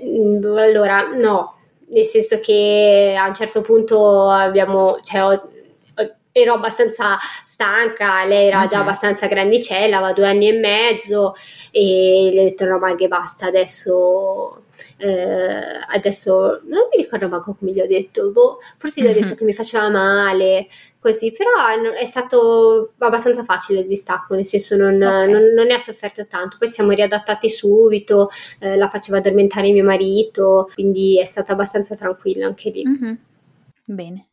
[0.56, 1.58] allora, no,
[1.93, 5.49] nel senso che a un certo punto abbiamo, cioè, ho-
[6.34, 8.82] ero abbastanza stanca, lei era già Mhm.
[8.82, 11.34] abbastanza grandicella, aveva due anni e mezzo
[11.70, 14.62] e le ho detto no Marghe basta, adesso
[14.96, 19.26] eh, adesso non mi ricordo manco come gli ho detto, boh, forse gli ho detto
[19.26, 19.34] mm-hmm.
[19.36, 20.68] che mi faceva male,
[20.98, 25.30] così, però è stato abbastanza facile il distacco, nel senso non, okay.
[25.30, 29.84] non, non ne ha sofferto tanto, poi siamo riadattati subito, eh, la faceva addormentare mio
[29.84, 32.86] marito, quindi è stato abbastanza tranquillo anche lì.
[32.86, 33.14] Mm-hmm.
[33.84, 34.26] Bene.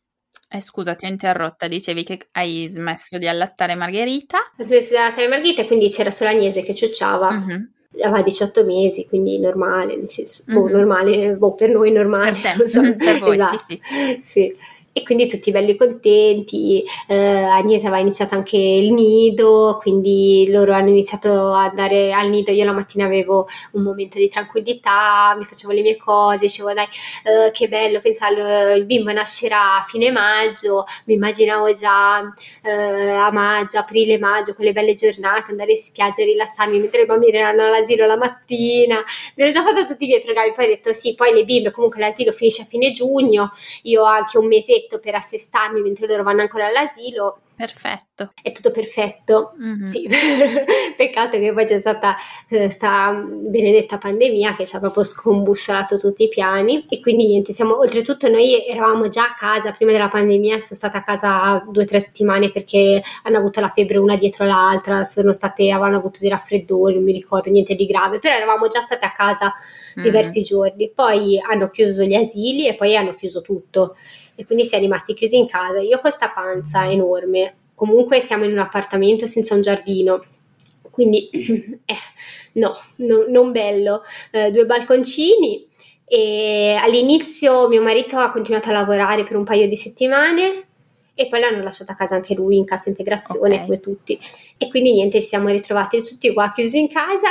[0.52, 4.38] Eh, scusa, ti ho interrotta, dicevi che hai smesso di allattare Margherita.
[4.58, 7.30] Ho smesso di allattare Margherita e quindi c'era solo Agnese che ciucciava.
[7.30, 7.62] Mm-hmm
[8.02, 10.60] aveva 18 mesi, quindi normale, nel senso, mm-hmm.
[10.60, 12.38] boh, normale, boh, per noi normale.
[12.40, 12.66] Per, te.
[12.68, 12.80] So.
[12.96, 13.64] per voi, esatto.
[13.66, 14.20] sì, sì.
[14.22, 14.56] sì
[14.92, 16.84] e quindi tutti belli contenti.
[17.06, 22.50] Eh, Agnese aveva iniziato anche il nido, quindi loro hanno iniziato ad andare al nido.
[22.50, 26.86] Io la mattina avevo un momento di tranquillità, mi facevo le mie cose, dicevo dai,
[27.24, 32.20] eh, che bello pensare il bimbo nascerà a fine maggio, mi immaginavo già
[32.62, 32.70] eh,
[33.10, 37.66] a maggio, aprile, maggio, quelle belle giornate, andare in spiaggia, rilassarmi mentre i bambini erano
[37.66, 38.96] all'asilo la mattina.
[39.36, 41.70] Mi ero già fatto tutti i miei programmi, poi ho detto sì, poi le bimbe
[41.70, 43.50] comunque l'asilo finisce a fine giugno,
[43.82, 47.40] io ho anche un mese perfetto per assestarmi mentre loro vanno ancora all'asilo.
[47.60, 48.32] Perfetto.
[48.40, 49.52] È tutto perfetto.
[49.60, 49.84] Mm-hmm.
[49.84, 50.08] Sì,
[50.96, 52.16] peccato che poi c'è stata
[52.48, 57.52] questa eh, benedetta pandemia che ci ha proprio scombussolato tutti i piani e quindi niente,
[57.52, 61.82] siamo oltretutto noi eravamo già a casa prima della pandemia, sono stata a casa due
[61.82, 66.20] o tre settimane perché hanno avuto la febbre una dietro l'altra, sono state, avevano avuto
[66.20, 70.06] dei raffreddori, non mi ricordo niente di grave, però eravamo già state a casa mm-hmm.
[70.06, 70.90] diversi giorni.
[70.94, 73.96] Poi hanno chiuso gli asili e poi hanno chiuso tutto
[74.40, 75.80] e quindi si è rimasti chiusi in casa.
[75.80, 80.24] Io ho questa panza enorme, comunque siamo in un appartamento senza un giardino,
[80.90, 81.28] quindi
[81.84, 81.94] eh,
[82.52, 84.02] no, no, non bello.
[84.30, 85.68] Eh, due balconcini
[86.06, 90.64] e all'inizio mio marito ha continuato a lavorare per un paio di settimane
[91.14, 93.66] e poi l'hanno lasciato a casa anche lui in cassa integrazione okay.
[93.66, 94.18] come tutti
[94.56, 97.28] e quindi niente ci siamo ritrovati tutti qua chiusi in casa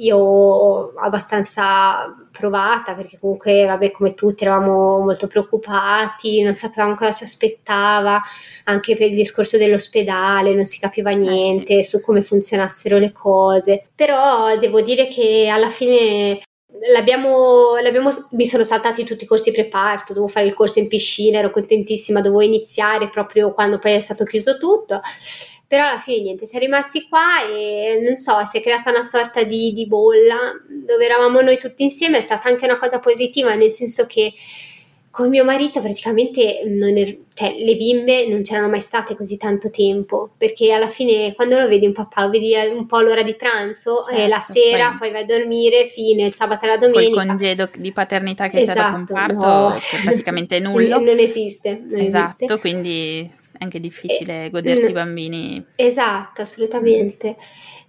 [0.00, 7.24] io abbastanza provata perché comunque, vabbè, come tutti eravamo molto preoccupati, non sapevamo cosa ci
[7.24, 8.20] aspettava,
[8.64, 11.90] anche per il discorso dell'ospedale, non si capiva niente eh sì.
[11.90, 13.88] su come funzionassero le cose.
[13.94, 16.40] Però devo dire che alla fine
[16.94, 21.38] L'abbiamo, l'abbiamo, mi sono saltati tutti i corsi preparto, dovevo fare il corso in piscina,
[21.38, 25.02] ero contentissima, dovevo iniziare proprio quando poi è stato chiuso tutto
[25.70, 29.44] però alla fine niente, siamo rimasti qua e non so, si è creata una sorta
[29.44, 33.70] di, di bolla dove eravamo noi tutti insieme, è stata anche una cosa positiva, nel
[33.70, 34.32] senso che
[35.10, 40.30] con mio marito praticamente er- cioè, le bimbe non c'erano mai state così tanto tempo
[40.36, 44.02] perché alla fine quando lo vedi un papà lo vedi un po' l'ora di pranzo
[44.04, 44.98] certo, e la sera poi...
[44.98, 48.60] poi vai a dormire fine il sabato e la domenica il congedo di paternità che
[48.60, 49.72] esatto, c'è da comparto no.
[49.72, 52.58] è praticamente nullo non esiste non esatto esiste.
[52.58, 55.62] quindi è anche difficile eh, godersi i bambini.
[55.76, 57.36] Esatto, assolutamente.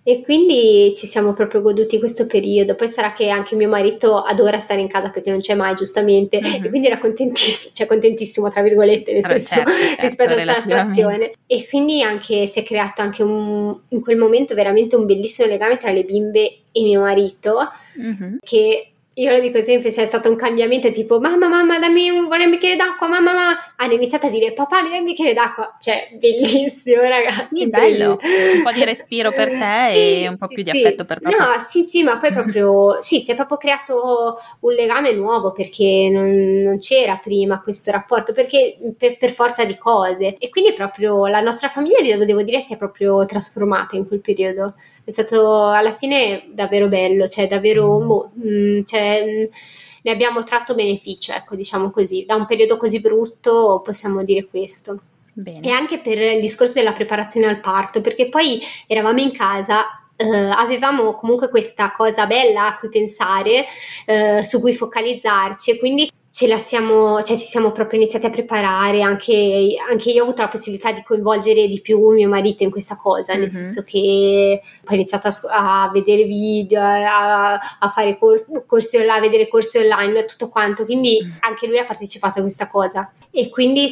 [0.03, 2.75] E quindi ci siamo proprio goduti questo periodo.
[2.75, 6.41] Poi sarà che anche mio marito adora stare in casa perché non c'è mai, giustamente,
[6.41, 6.65] mm-hmm.
[6.65, 10.55] e quindi era contentissimo, cioè contentissimo, tra virgolette, nel senso certo, certo, rispetto a tutta
[10.55, 11.31] la situazione.
[11.47, 15.77] E quindi anche si è creato anche un, in quel momento veramente un bellissimo legame
[15.77, 18.37] tra le bimbe e mio marito, mm-hmm.
[18.41, 22.45] che io lo dico sempre, c'è stato un cambiamento tipo mamma, mamma, dammi un, vorrei
[22.45, 23.57] un bicchiere d'acqua, mamma, mamma.
[23.75, 25.75] Hanno iniziato a dire papà, mi dai un bicchiere d'acqua.
[25.77, 27.55] Cioè, bellissimo ragazzi.
[27.55, 30.71] Sì, bello, un po' di respiro per te sì, e un po' sì, più sì.
[30.71, 31.35] di affetto per papà.
[31.35, 36.09] No, sì, sì, ma poi proprio, sì, si è proprio creato un legame nuovo perché
[36.09, 40.37] non, non c'era prima questo rapporto, perché per, per, forza di cose.
[40.37, 44.75] E quindi proprio la nostra famiglia, devo dire, si è proprio trasformata in quel periodo
[45.03, 48.07] è stato alla fine davvero bello, cioè davvero, mm.
[48.07, 49.55] boh, mh, mm, cioè, mh,
[50.03, 54.99] ne abbiamo tratto beneficio, ecco, diciamo così, da un periodo così brutto possiamo dire questo.
[55.33, 55.61] Bene.
[55.61, 60.51] E anche per il discorso della preparazione al parto, perché poi eravamo in casa Uh,
[60.55, 63.65] avevamo comunque questa cosa bella a cui pensare,
[64.05, 68.29] uh, su cui focalizzarci e quindi ce la siamo, cioè ci siamo proprio iniziati a
[68.29, 72.71] preparare, anche, anche, io ho avuto la possibilità di coinvolgere di più mio marito in
[72.71, 73.41] questa cosa, mm-hmm.
[73.41, 79.17] nel senso che ho iniziato a, a vedere video, a, a fare corsi, corsi online,
[79.17, 81.31] a vedere corsi online, tutto quanto, quindi mm.
[81.41, 83.89] anche lui ha partecipato a questa cosa e quindi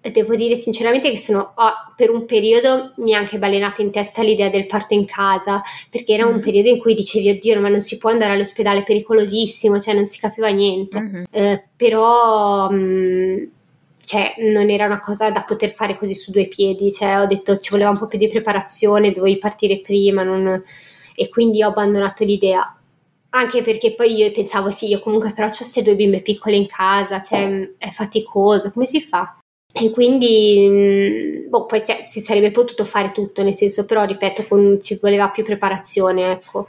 [0.00, 4.22] devo dire sinceramente che sono, oh, per un periodo mi è anche balenata in testa
[4.22, 6.32] l'idea del parto in casa, perché era mm.
[6.32, 9.94] un periodo in cui dicevi, oddio, ma non si può andare all'ospedale, è pericolosissimo, cioè
[9.94, 11.00] non si capiva niente.
[11.00, 11.22] Mm-hmm.
[11.30, 12.70] Eh, però...
[12.70, 13.44] Mh, mm,
[14.02, 17.58] cioè, non era una cosa da poter fare così su due piedi, cioè, ho detto
[17.58, 20.60] ci voleva un po' più di preparazione, dovevi partire prima, non...
[21.14, 22.74] e quindi ho abbandonato l'idea
[23.30, 26.66] anche perché poi io pensavo sì, io comunque però ho queste due bimbe piccole in
[26.66, 29.39] casa, cioè è faticoso, come si fa?
[29.72, 34.46] E quindi mm, boh, poi cioè, si sarebbe potuto fare tutto, nel senso, però ripeto,
[34.48, 36.68] con, ci voleva più preparazione, ecco.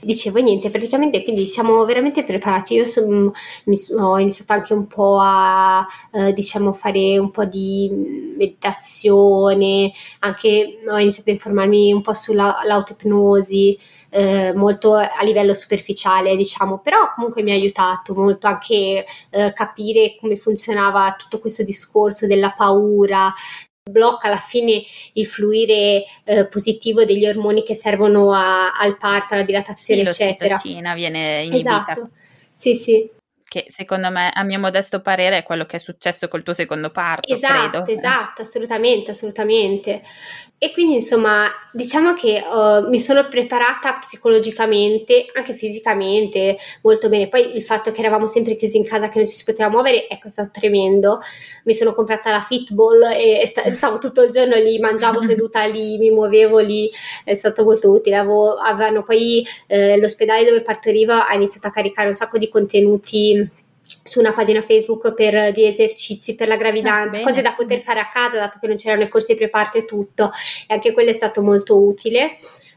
[0.00, 2.74] Dicevo niente, praticamente quindi siamo veramente preparati.
[2.74, 3.32] Io son,
[3.64, 7.90] mi, ho iniziato anche un po' a eh, diciamo fare un po' di
[8.36, 13.76] meditazione, anche ho iniziato a informarmi un po' sull'autoipnosi
[14.16, 20.16] eh, molto a livello superficiale, diciamo, però comunque mi ha aiutato molto anche eh, capire
[20.18, 23.30] come funzionava tutto questo discorso della paura,
[23.90, 29.42] blocca alla fine il fluire eh, positivo degli ormoni che servono a, al parto, alla
[29.42, 30.58] dilatazione, sì, eccetera.
[30.94, 31.84] viene inibita.
[31.86, 32.10] Esatto.
[32.54, 33.10] Sì, sì
[33.48, 36.90] che secondo me, a mio modesto parere, è quello che è successo col tuo secondo
[36.90, 37.32] parto.
[37.32, 37.90] Esatto, credo.
[37.90, 40.02] esatto, assolutamente, assolutamente.
[40.58, 47.28] E quindi insomma, diciamo che uh, mi sono preparata psicologicamente, anche fisicamente, molto bene.
[47.28, 50.08] Poi il fatto che eravamo sempre chiusi in casa, che non ci si poteva muovere,
[50.08, 51.20] ecco, è stato tremendo.
[51.64, 55.98] Mi sono comprata la fitball e, sta- stavo tutto il giorno lì, mangiavo seduta lì,
[55.98, 56.90] mi muovevo lì,
[57.22, 58.16] è stato molto utile.
[58.16, 63.64] Avevo, avevano poi eh, l'ospedale dove partorivo ha iniziato a caricare un sacco di contenuti
[64.06, 68.00] su una pagina Facebook per, di esercizi per la gravidanza, ah, cose da poter fare
[68.00, 70.30] a casa dato che non c'erano i corsi di preparto e tutto,
[70.66, 72.36] e anche quello è stato molto utile.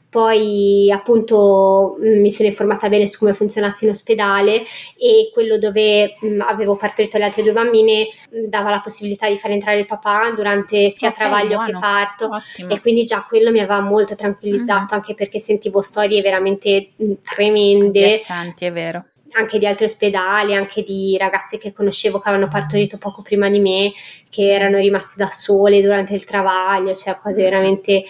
[0.09, 4.63] Poi appunto mm, mi sono informata bene su come funzionasse in ospedale
[4.97, 8.79] e quello dove mh, mm, avevo partorito le altre due bambine mh, mm, dava la
[8.79, 11.65] possibilità di far entrare il papà durante sia okay, travaglio buono.
[11.65, 12.73] che parto Ottimo.
[12.73, 14.93] e quindi già quello mi aveva molto tranquillizzato mm-hmm.
[14.93, 18.05] anche perché sentivo storie veramente mh, tremende.
[18.05, 22.97] Agghiaccianti, è vero anche di altri ospedali, anche di ragazze che conoscevo che avevano partorito
[22.97, 23.91] poco prima di me,
[24.29, 28.03] che erano rimaste da sole durante il travaglio, cioè cose veramente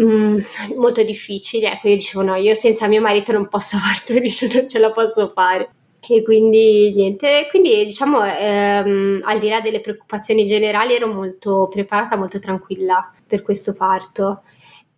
[0.00, 0.38] mm,
[0.76, 1.64] molto difficili.
[1.64, 5.30] Ecco, io dicevo no, io senza mio marito non posso partorire, non ce la posso
[5.34, 5.70] fare.
[6.10, 12.16] E quindi niente, quindi diciamo ehm, al di là delle preoccupazioni generali ero molto preparata,
[12.16, 14.42] molto tranquilla per questo parto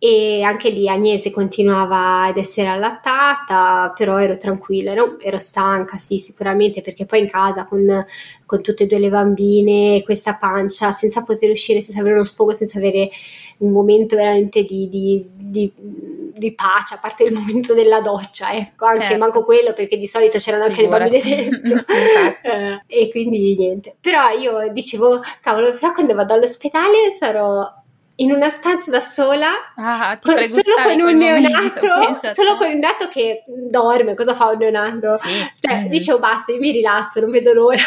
[0.03, 6.17] e anche lì Agnese continuava ad essere allattata, però ero tranquilla, ero, ero stanca, sì,
[6.17, 8.03] sicuramente, perché poi in casa con,
[8.47, 12.51] con, tutte e due le bambine, questa pancia, senza poter uscire, senza avere uno sfogo,
[12.51, 13.11] senza avere
[13.59, 18.85] un momento veramente di, di, di, di pace, a parte il momento della doccia, ecco,
[18.85, 19.19] anche certo.
[19.19, 21.05] manco quello, perché di solito c'erano anche Figura.
[21.05, 21.85] le bambine dentro,
[22.41, 23.97] eh, e quindi niente.
[24.01, 27.80] Però io dicevo, cavolo, però quando vado all'ospedale sarò
[28.21, 33.09] in una stanza da sola, ah, con, solo con un neonato, solo con un neonato
[33.09, 35.17] che dorme, cosa fa un neonato?
[35.17, 35.29] Sì.
[35.59, 35.87] Cioè, mm-hmm.
[35.89, 37.81] dicevo basta, io mi rilasso, non vedo l'ora.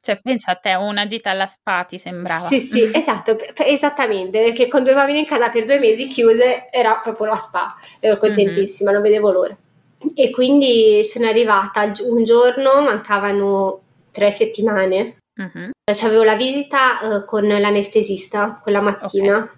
[0.00, 2.46] Cioè, pensa a te, una gita alla spa ti sembrava.
[2.46, 7.00] Sì, sì, esatto, esattamente, perché con due bambini in casa per due mesi chiuse era
[7.02, 9.00] proprio la spa, ero contentissima, mm-hmm.
[9.00, 9.56] non vedevo l'ora.
[10.14, 13.80] E quindi sono arrivata un giorno, mancavano
[14.12, 15.70] tre settimane, Uh-huh.
[15.88, 19.36] Avevo la visita uh, con l'anestesista quella mattina.
[19.36, 19.56] Okay.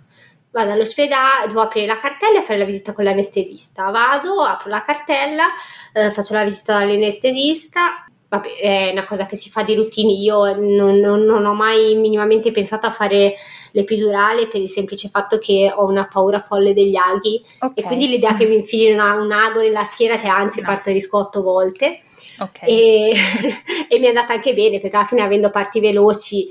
[0.51, 3.89] Vado all'ospedale, devo aprire la cartella e fare la visita con l'anestesista.
[3.89, 5.47] Vado, apro la cartella,
[5.95, 8.08] uh, faccio la visita dall'anestesista.
[8.29, 10.13] Vabbè, è una cosa che si fa di routine.
[10.13, 13.35] Io non, non, non ho mai minimamente pensato a fare
[13.73, 17.73] l'epidurale per il semplice fatto che ho una paura folle degli aghi okay.
[17.75, 20.67] e quindi l'idea che mi infili una, un ago nella schiena, cioè anzi no.
[20.67, 22.03] partorisco otto volte
[22.39, 22.69] okay.
[22.69, 23.13] e,
[23.89, 26.49] e mi è andata anche bene perché alla fine avendo parti veloci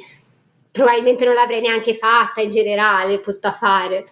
[0.72, 4.08] probabilmente non l'avrei neanche fatta in generale, potuta fare.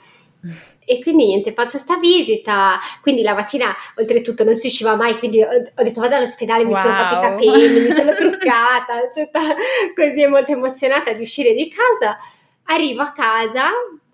[0.85, 5.41] E quindi niente, faccio sta visita, quindi la mattina oltretutto non si usciva mai, quindi
[5.41, 6.81] ho, ho detto vado all'ospedale, mi wow.
[6.81, 9.39] sono fatta i capelli, mi sono truccata, tutta
[9.95, 12.17] così molto emozionata di uscire di casa
[12.67, 13.69] Arrivo a casa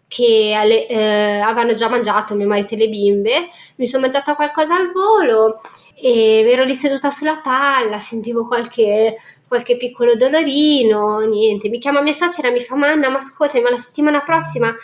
[0.07, 4.76] che alle, eh, avevano già mangiato mio marito e le bimbe, mi sono mangiata qualcosa
[4.76, 5.61] al volo
[5.95, 9.15] e ero lì seduta sulla palla, sentivo qualche,
[9.47, 13.69] qualche piccolo dolorino, niente, mi chiama mia suocera e mi fa Manna, ma ascolta, ma
[13.69, 14.76] la settimana prossima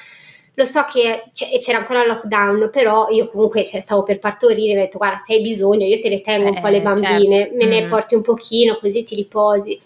[0.57, 4.79] lo so che c'era ancora il lockdown, però io comunque cioè, stavo per partorire, mi
[4.79, 7.37] ho detto guarda se hai bisogno io te le tengo un po' le eh, bambine,
[7.41, 7.55] certo.
[7.55, 7.89] me ne mm.
[7.89, 9.79] porti un pochino così ti riposi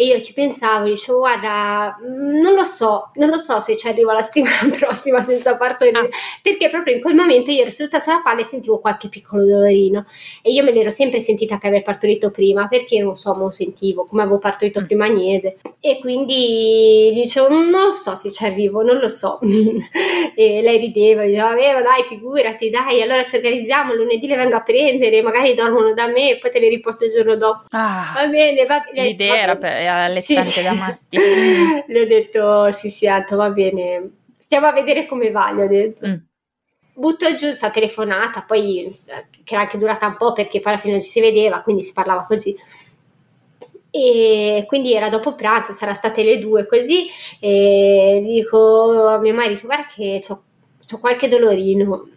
[0.00, 4.12] e io ci pensavo, dicevo guarda, non lo so, non lo so se ci arrivo
[4.12, 6.08] la settimana prossima senza partorire, ah.
[6.40, 10.06] perché proprio in quel momento io ero seduta sulla palla e sentivo qualche piccolo dolorino
[10.40, 14.06] e io me l'ero sempre sentita che aver partorito prima, perché non so, non sentivo,
[14.06, 14.84] come avevo partorito mm.
[14.86, 19.38] prima Agnese e quindi dicevo non lo so se ci arrivo, non lo so
[20.34, 24.62] e lei rideva, diceva vabbè dai figurati dai, allora ci organizziamo, lunedì le vengo a
[24.62, 27.64] prendere, magari dormono da me e poi te le riporto il giorno dopo.
[27.68, 29.08] Ah, va bene, va bene.
[29.08, 29.56] L'idea era
[29.92, 31.16] per allettante sì, da matti.
[31.86, 35.68] Le ho detto sì sì, Anto, va bene, stiamo a vedere come va, gli ho
[35.68, 36.06] detto.
[36.06, 36.14] Mm.
[36.94, 38.98] Butto giù questa telefonata, poi
[39.44, 41.84] che era anche durata un po' perché poi alla fine non ci si vedeva, quindi
[41.84, 42.54] si parlava così.
[43.90, 47.08] e quindi era dopo pranzo, sarà state le due così,
[47.40, 52.08] e dico a mio marito guarda che ho qualche dolorino,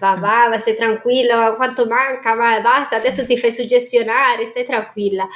[0.00, 5.28] va, va, va, stai tranquilla, quanto manca, vai, basta, adesso ti fai suggestionare, stai tranquilla.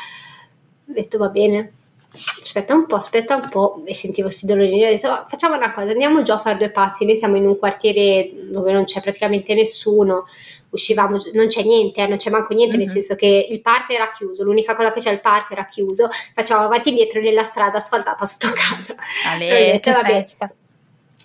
[0.89, 1.73] Ho detto va bene,
[2.11, 5.91] aspetta un po', aspetta un po', e sentivo questi dolori, ho detto facciamo una cosa,
[5.91, 9.55] andiamo giù a fare due passi, noi siamo in un quartiere dove non c'è praticamente
[9.55, 10.25] nessuno,
[10.71, 12.87] uscivamo, non c'è niente, eh, non c'è manco niente, mm-hmm.
[12.87, 13.01] nel mhm.
[13.03, 16.65] senso che il parco era chiuso, l'unica cosa che c'è il parco era chiuso, facciamo
[16.65, 18.95] avanti e indietro nella strada asfaltata sotto casa.
[19.27, 20.53] Ale, detto, che vabbè, festa.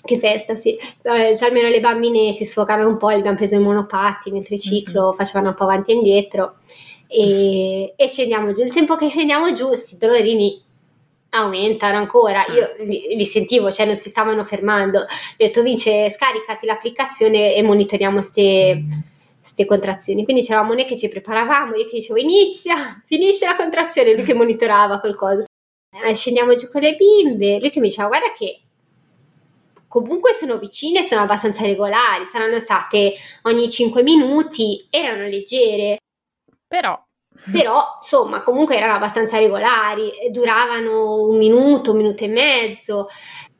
[0.06, 0.78] Che festa, sì.
[1.02, 5.08] Cioè, almeno le bambine si sfogavano un po', le abbiamo preso i monopattini, il triciclo,
[5.08, 5.16] mm-hmm.
[5.16, 6.56] facevano un po' avanti e indietro
[7.14, 8.62] e, e, scendiamo giù.
[8.64, 10.62] Il tempo che scendiamo giù, questi dolorini
[11.30, 12.44] aumentano ancora.
[12.48, 15.00] Io li, li, sentivo, cioè non si stavano fermando.
[15.00, 15.06] Ho
[15.38, 20.24] detto, Vince, scaricati l'applicazione e monitoriamo queste contrazioni.
[20.24, 24.34] Quindi c'eravamo noi che ci preparavamo, io che dicevo inizia, finisce la contrazione, lui che
[24.34, 25.46] monitorava qualcosa.
[26.04, 28.62] Eh, scendiamo giù con le bimbe, lui che mi diceva guarda che
[29.88, 36.00] comunque sono vicine, sono abbastanza regolari, saranno state ogni 5 minuti, erano leggere.
[36.74, 37.00] Però
[37.52, 43.08] però insomma comunque erano abbastanza regolari, duravano un minuto, un minuto e mezzo.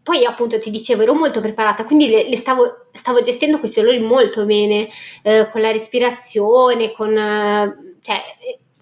[0.02, 4.00] Poi appunto ti dicevo ero molto preparata, quindi le, le stavo, stavo, gestendo questi dolori
[4.00, 4.90] molto bene,
[5.24, 7.18] eh, con la respirazione, con...
[7.18, 8.22] Eh, cioè,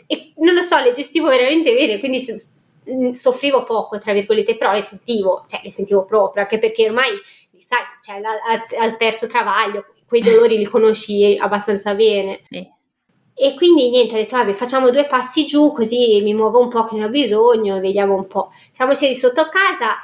[0.07, 2.25] e, non lo so, le gestivo veramente bene, quindi
[2.89, 7.11] mm, soffrivo poco, tra virgolette, però le sentivo, cioè le sentivo proprio, anche perché ormai,
[7.57, 12.41] sai, cioè, al, al terzo travaglio, quei dolori li conosci abbastanza bene.
[12.43, 12.67] Sì.
[13.33, 16.83] E quindi niente, ho detto, vabbè, facciamo due passi giù, così mi muovo un po'
[16.83, 18.51] che ne ho bisogno, vediamo un po'.
[18.71, 19.97] Siamo scesi sotto casa,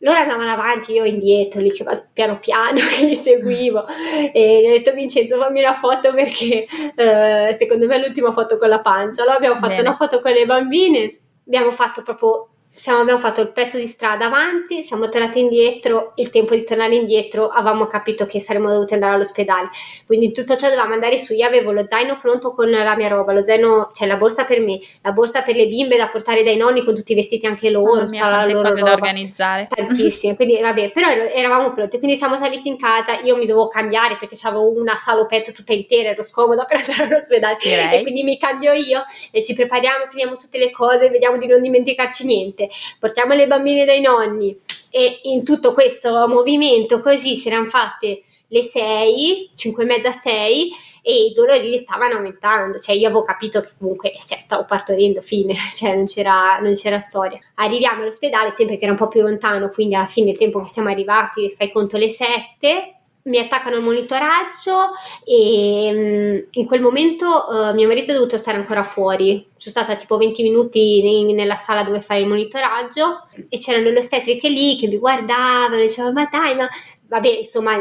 [0.00, 1.72] loro andavano avanti, io indietro, lì
[2.12, 3.84] piano piano che li seguivo.
[4.32, 8.58] E gli ho detto, Vincenzo, fammi una foto perché eh, secondo me è l'ultima foto
[8.58, 9.22] con la pancia.
[9.22, 9.80] Allora abbiamo fatto Bene.
[9.80, 12.48] una foto con le bambine, abbiamo fatto proprio
[12.78, 16.94] siamo, abbiamo fatto il pezzo di strada avanti, siamo tornati indietro, il tempo di tornare
[16.94, 19.68] indietro avevamo capito che saremmo dovuti andare all'ospedale,
[20.06, 23.08] quindi in tutto ciò dovevamo andare su, io avevo lo zaino pronto con la mia
[23.08, 26.44] roba, lo zaino, cioè la borsa per me, la borsa per le bimbe da portare
[26.44, 28.94] dai nonni con tutti i vestiti anche loro, oh, tutta la loro cose roba, da
[28.94, 29.66] organizzare.
[29.68, 34.16] Tantissime, quindi vabbè, però eravamo pronti, quindi siamo saliti in casa, io mi dovevo cambiare
[34.18, 37.56] perché avevo una salopetta tutta intera, ero scomoda per andare all'ospedale.
[37.60, 37.98] Direi.
[37.98, 39.02] e quindi mi cambio io
[39.32, 42.67] e ci prepariamo, prendiamo tutte le cose, vediamo di non dimenticarci niente
[42.98, 44.58] portiamo le bambine dai nonni.
[44.90, 50.72] E in tutto questo movimento così si erano fatte le 6, 5 e mezza, 6
[51.02, 55.54] e i dolori stavano aumentando, cioè io avevo capito che comunque cioè, stavo partorendo, fine,
[55.74, 57.38] cioè non c'era, non c'era storia.
[57.54, 60.68] Arriviamo all'ospedale sempre che era un po' più lontano, quindi alla fine il tempo che
[60.68, 62.97] siamo arrivati, fai conto le 7,
[63.28, 64.90] mi attaccano il monitoraggio
[65.24, 69.46] e mm, in quel momento uh, mio marito è dovuto stare ancora fuori.
[69.56, 73.98] Sono stata tipo 20 minuti in, nella sala dove fare il monitoraggio e c'erano le
[73.98, 76.68] ostetriche lì che mi guardavano e dicevano ma dai ma
[77.08, 77.78] vabbè insomma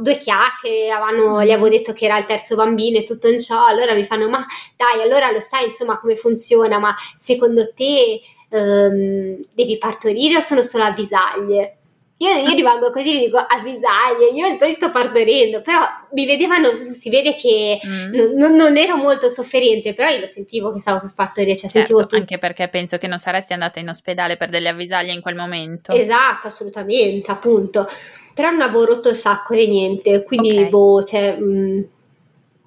[0.00, 3.66] due chiacchiere avevano, gli avevo detto che era il terzo bambino e tutto in ciò
[3.66, 4.44] allora mi fanno ma
[4.76, 8.20] dai allora lo sai insomma come funziona ma secondo te
[8.50, 11.77] um, devi partorire o sono solo avvisaglie?
[12.20, 15.78] Io, io rimango così, gli dico avvisaglie, io sto partorendo, però
[16.14, 18.36] mi vedevano, si vede che mm.
[18.36, 21.76] non, non, ero molto sofferente, però io lo sentivo che stavo per partorire, cioè certo,
[21.78, 22.16] sentivo tutto.
[22.16, 25.92] Anche perché penso che non saresti andata in ospedale per delle avvisaglie in quel momento.
[25.92, 27.86] Esatto, assolutamente, appunto.
[28.34, 30.68] Però non avevo rotto il sacco né niente, quindi okay.
[30.68, 31.36] boh, cioè...
[31.36, 31.82] Mh, mm,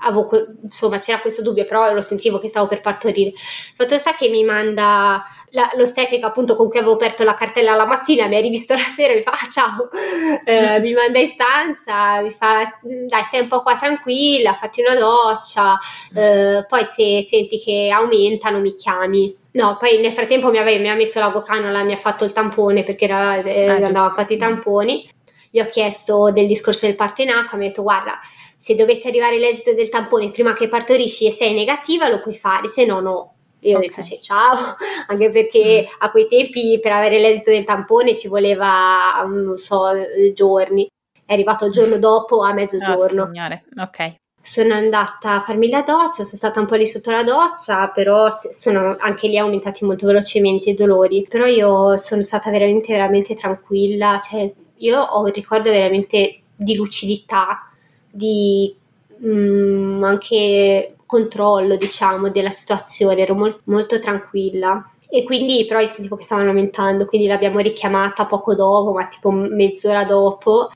[0.04, 0.30] avevo,
[0.64, 3.34] insomma, c'era questo dubbio, però lo sentivo che stavo per partorire.
[3.76, 7.86] Fatto sta che mi manda la, l'ostetrica appunto con cui avevo aperto la cartella la
[7.86, 9.90] mattina mi ha rivisto la sera e mi fa ah, ciao
[10.46, 14.96] eh, mi manda in stanza mi fa dai stai un po' qua tranquilla fatti una
[14.96, 15.78] doccia
[16.14, 19.36] eh, poi se senti che aumentano mi chiami.
[19.54, 22.32] No poi nel frattempo mi, aveva, mi ha messo la gocanola mi ha fatto il
[22.32, 25.10] tampone perché era, eh, ah, andava fatti i tamponi.
[25.50, 28.20] Gli ho chiesto del discorso del parto in acqua mi ha detto guarda
[28.56, 32.68] se dovesse arrivare l'esito del tampone prima che partorisci e sei negativa lo puoi fare
[32.68, 33.88] se no no io okay.
[33.88, 34.76] ho detto sì, ciao,
[35.08, 35.94] anche perché mm.
[36.00, 39.92] a quei tempi per avere l'esito del tampone ci voleva, non so,
[40.34, 40.88] giorni.
[41.26, 43.24] È arrivato il giorno dopo a mezzogiorno.
[43.24, 44.16] Oh, signore, ok.
[44.44, 48.28] Sono andata a farmi la doccia, sono stata un po' lì sotto la doccia, però
[48.30, 51.28] sono anche lì aumentati molto velocemente i dolori.
[51.30, 54.18] Però io sono stata veramente, veramente tranquilla.
[54.18, 57.70] Cioè, io ho un ricordo veramente di lucidità,
[58.10, 58.76] di
[59.18, 64.90] mh, mm, anche controllo, diciamo, della situazione, ero mol- molto tranquilla.
[65.10, 69.30] E quindi però io sentivo che stavano aumentando, quindi l'abbiamo richiamata poco dopo, ma tipo
[69.30, 70.72] mezz'ora dopo,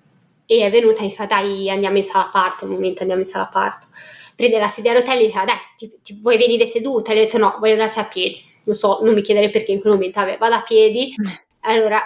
[0.46, 3.28] e è venuta e mi fa dai andiamo in sala parto, un momento andiamo in
[3.28, 3.88] sala parto.
[4.36, 7.12] prende la sedia a rotelle e dice, ah, dai, ti, ti, vuoi venire seduta?
[7.14, 8.44] E ho detto, no, voglio andarci a piedi.
[8.66, 11.16] Non so, non mi chiedere perché in quel momento, vabbè, vado a piedi.
[11.62, 12.02] Allora,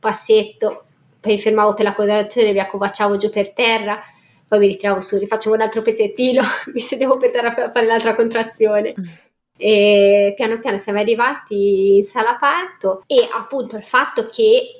[0.00, 0.84] passetto,
[1.20, 4.00] poi fermavo per la colazione, mi accovacciavo giù per terra,
[4.48, 6.42] poi mi ritiravo su, rifacevo un altro pezzettino,
[6.72, 8.94] mi sedevo per terra a fare l'altra contrazione.
[8.98, 9.04] Mm.
[9.60, 14.78] E piano piano siamo arrivati in sala parto e appunto il fatto che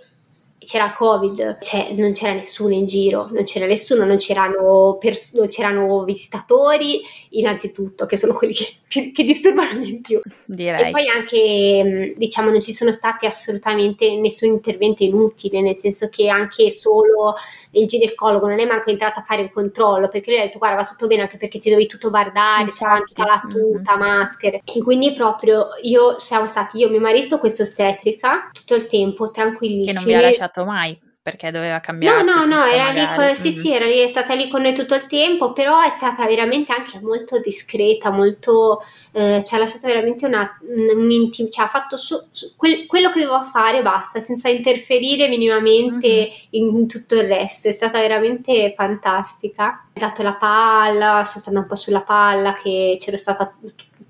[0.58, 5.34] c'era il covid, cioè non c'era nessuno in giro, non c'era nessuno, non c'erano, pers-
[5.34, 7.00] non c'erano visitatori
[7.30, 10.20] innanzitutto, che sono quelli che, che disturbano di più.
[10.44, 10.88] Direi.
[10.88, 16.28] E poi anche, diciamo, non ci sono stati assolutamente nessun intervento inutile, nel senso che
[16.28, 17.34] anche solo
[17.72, 20.82] il ginecologo non è manco entrato a fare il controllo, perché lui ha detto guarda
[20.82, 24.00] va tutto bene anche perché ti dovevi tutto guardare, c'era tutta la tuta, mm-hmm.
[24.00, 24.62] maschere.
[24.64, 29.86] E quindi proprio io, siamo stati io, mio marito, questo ostetrica, tutto il tempo tranquillissimi.
[29.86, 32.22] Che non vi ha lasciato mai perché doveva cambiare.
[32.22, 33.58] No, no, no, era lì, con, sì, mm-hmm.
[33.58, 36.72] sì, era lì, è stata lì con noi tutto il tempo, però è stata veramente
[36.72, 38.80] anche molto discreta, molto,
[39.12, 43.10] eh, ci ha lasciato veramente una, un intim, cioè ha fatto su, su, quel, quello
[43.10, 46.48] che doveva fare, basta, senza interferire minimamente mm-hmm.
[46.50, 49.64] in, in, tutto il resto, è stata veramente fantastica.
[49.64, 53.54] Ha dato la palla, sono stata un po' sulla palla, che c'ero stata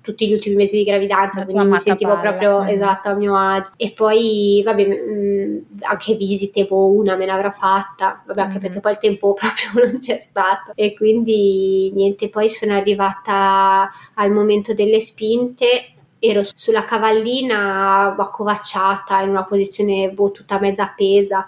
[0.01, 2.29] tutti gli ultimi mesi di gravidanza, quindi mi sentivo palla.
[2.29, 2.67] proprio mm.
[2.67, 3.71] esatto a mio agio.
[3.77, 8.61] E poi, vabbè, mh, mm, anche visite, boh, una me l'avrà fatta, vabbè, anche mm.
[8.61, 10.71] perché poi il tempo proprio non c'è stato.
[10.75, 19.29] E quindi niente, poi sono arrivata al momento delle spinte ero sulla cavallina accovacciata in
[19.29, 21.45] una posizione boh, tutta mezza appesa,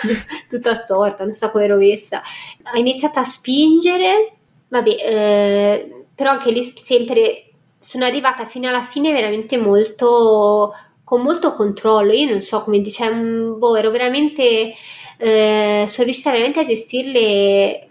[0.46, 2.20] tutta storta, non so come ero messa.
[2.74, 4.36] Ho iniziato a spingere,
[4.68, 7.49] vabbè, eh, però anche lì sempre
[7.80, 10.72] sono arrivata fino alla fine veramente molto
[11.02, 12.12] con molto controllo.
[12.12, 14.72] Io non so come dice, boh, ero veramente
[15.18, 17.90] eh, sono riuscita veramente a gestirle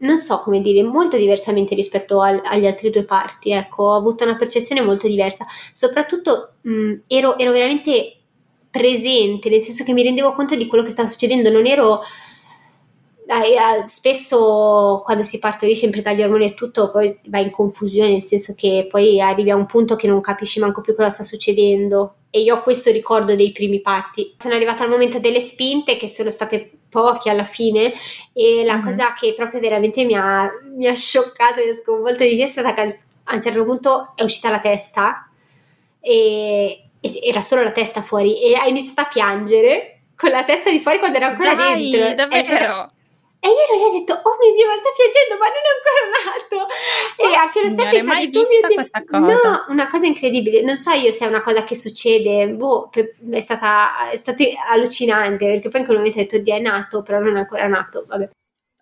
[0.00, 4.24] non so come dire, molto diversamente rispetto al, agli altri due parti, ecco, ho avuto
[4.24, 8.16] una percezione molto diversa, soprattutto mh, ero, ero veramente
[8.70, 12.00] presente, nel senso che mi rendevo conto di quello che stava succedendo, non ero
[13.84, 18.22] spesso quando si partorisce in per gli ormoni e tutto poi va in confusione nel
[18.22, 22.14] senso che poi arrivi a un punto che non capisci manco più cosa sta succedendo
[22.30, 26.08] e io ho questo ricordo dei primi parti sono arrivata al momento delle spinte che
[26.08, 27.92] sono state poche alla fine
[28.32, 28.84] e la mm-hmm.
[28.84, 32.64] cosa che proprio veramente mi ha, mi ha scioccato mi ha sconvolto di testa è
[32.64, 35.28] stata che a un certo punto è uscita la testa
[36.00, 40.70] e, e era solo la testa fuori e ha iniziato a piangere con la testa
[40.70, 42.92] di fuori quando era ancora Dai, dentro davvero?
[43.40, 45.72] E io ero lì ho detto, oh mio Dio, ma sta piangendo, ma non è
[45.76, 46.56] ancora nato.
[47.22, 49.26] Oh, e anche lo signore, mai vista questa cosa?
[49.26, 50.62] No, una cosa incredibile.
[50.62, 52.90] Non so io se è una cosa che succede, boh,
[53.30, 57.02] è stata, è stata allucinante, perché poi in quel momento ho detto, Dio è nato,
[57.02, 58.28] però non è ancora nato, vabbè.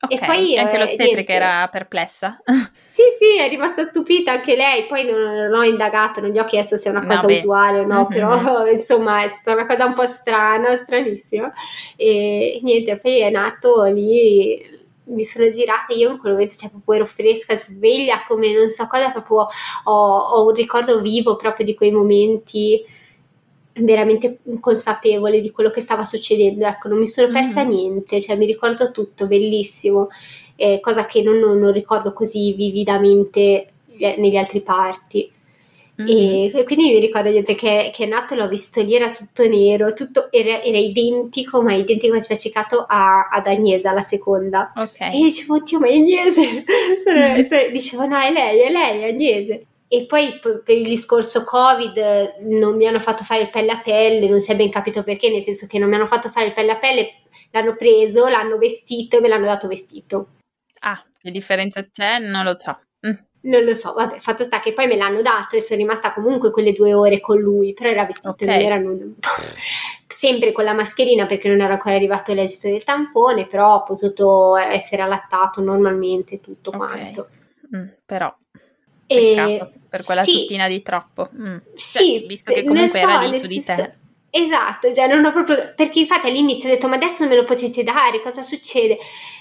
[0.07, 0.16] Okay.
[0.16, 2.40] E poi anche eh, l'ostetrica era perplessa.
[2.96, 4.86] Sì, sì, è rimasta stupita anche lei.
[4.86, 7.80] Poi non, non ho indagato, non gli ho chiesto se è una cosa no, usuale
[7.80, 8.09] o no, mm-hmm.
[8.09, 11.52] però insomma è stata una cosa un po' strana, stranissima.
[11.94, 14.62] E niente, poi è nato lì,
[15.09, 18.86] mi sono girata io in quel momento, cioè proprio ero fresca, sveglia, come non so
[18.86, 19.46] cosa, proprio
[19.84, 22.82] ho, ho un ricordo vivo proprio di quei momenti
[23.79, 27.68] veramente consapevole di quello che stava succedendo, ecco, non mi sono persa mm.
[27.68, 30.09] niente, cioè mi ricordo tutto, bellissimo,
[30.57, 33.66] eh, cosa che non, non, ricordo così vividamente
[33.99, 35.31] negli altri parti.
[36.01, 36.07] Mm.
[36.07, 39.93] E, quindi mi ricordo niente che, che è nato, l'ho visto lì, era tutto nero,
[39.93, 44.72] tutto era, era identico, ma identico spiaccicato a, ad Agnesa, la seconda.
[44.74, 45.14] Okay.
[45.14, 46.64] E dicevo, oddio, ma è Agnese!
[47.72, 49.66] dicevo, no, è lei, è lei, è Agnese.
[49.89, 54.28] E poi per il discorso Covid non mi hanno fatto fare il pelle a pelle,
[54.28, 56.53] non si è ben capito perché, nel senso che non mi hanno fatto fare il
[56.53, 57.20] pelle a pelle,
[57.53, 60.30] l'hanno preso, l'hanno vestito e me l'hanno dato vestito.
[60.80, 62.18] Ah, che differenza c'è?
[62.18, 62.78] Non lo so.
[63.07, 63.14] Mm.
[63.43, 66.51] Non lo so, vabbè, fatto sta che poi me l'hanno dato e sono rimasta comunque
[66.51, 68.49] quelle due ore con lui, però era vestito okay.
[68.49, 68.82] non era
[70.09, 74.57] sempre con la mascherina perché non era ancora arrivato l'esito del tampone, però ho potuto
[74.57, 76.78] essere allattato normalmente tutto okay.
[76.78, 77.28] quanto.
[77.76, 78.34] Mm, però
[79.07, 81.28] Peccato, per quella sì, tuttina di troppo.
[81.34, 81.57] Mm.
[81.74, 83.94] Cioè, sì, visto che comunque so, era lì su di te.
[84.30, 87.82] Esatto, cioè non ho proprio, perché infatti all'inizio ho detto ma adesso me lo potete
[87.82, 88.98] dare, cosa succede?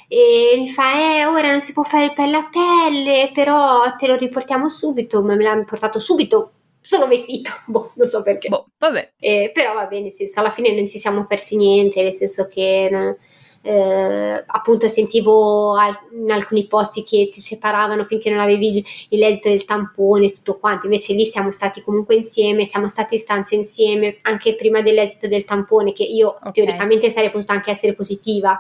[0.08, 4.08] E mi fa eh ora non si può fare il pelle a pelle, però te
[4.08, 8.48] lo riportiamo subito, ma me l'hanno portato subito, sono vestito, boh, non so perché.
[8.48, 9.14] Boh, vabbè.
[9.20, 12.48] Eh, però va bene, nel senso alla fine non ci siamo persi niente, nel senso
[12.48, 12.88] che...
[12.90, 13.18] No,
[13.66, 18.78] eh, appunto sentivo al- in alcuni posti che ti separavano finché non avevi
[19.10, 23.16] il- l'esito del tampone e tutto quanto, invece lì siamo stati comunque insieme, siamo stati
[23.16, 26.52] in stanza insieme anche prima dell'esito del tampone che io okay.
[26.52, 28.58] teoricamente sarei potuta anche essere positiva,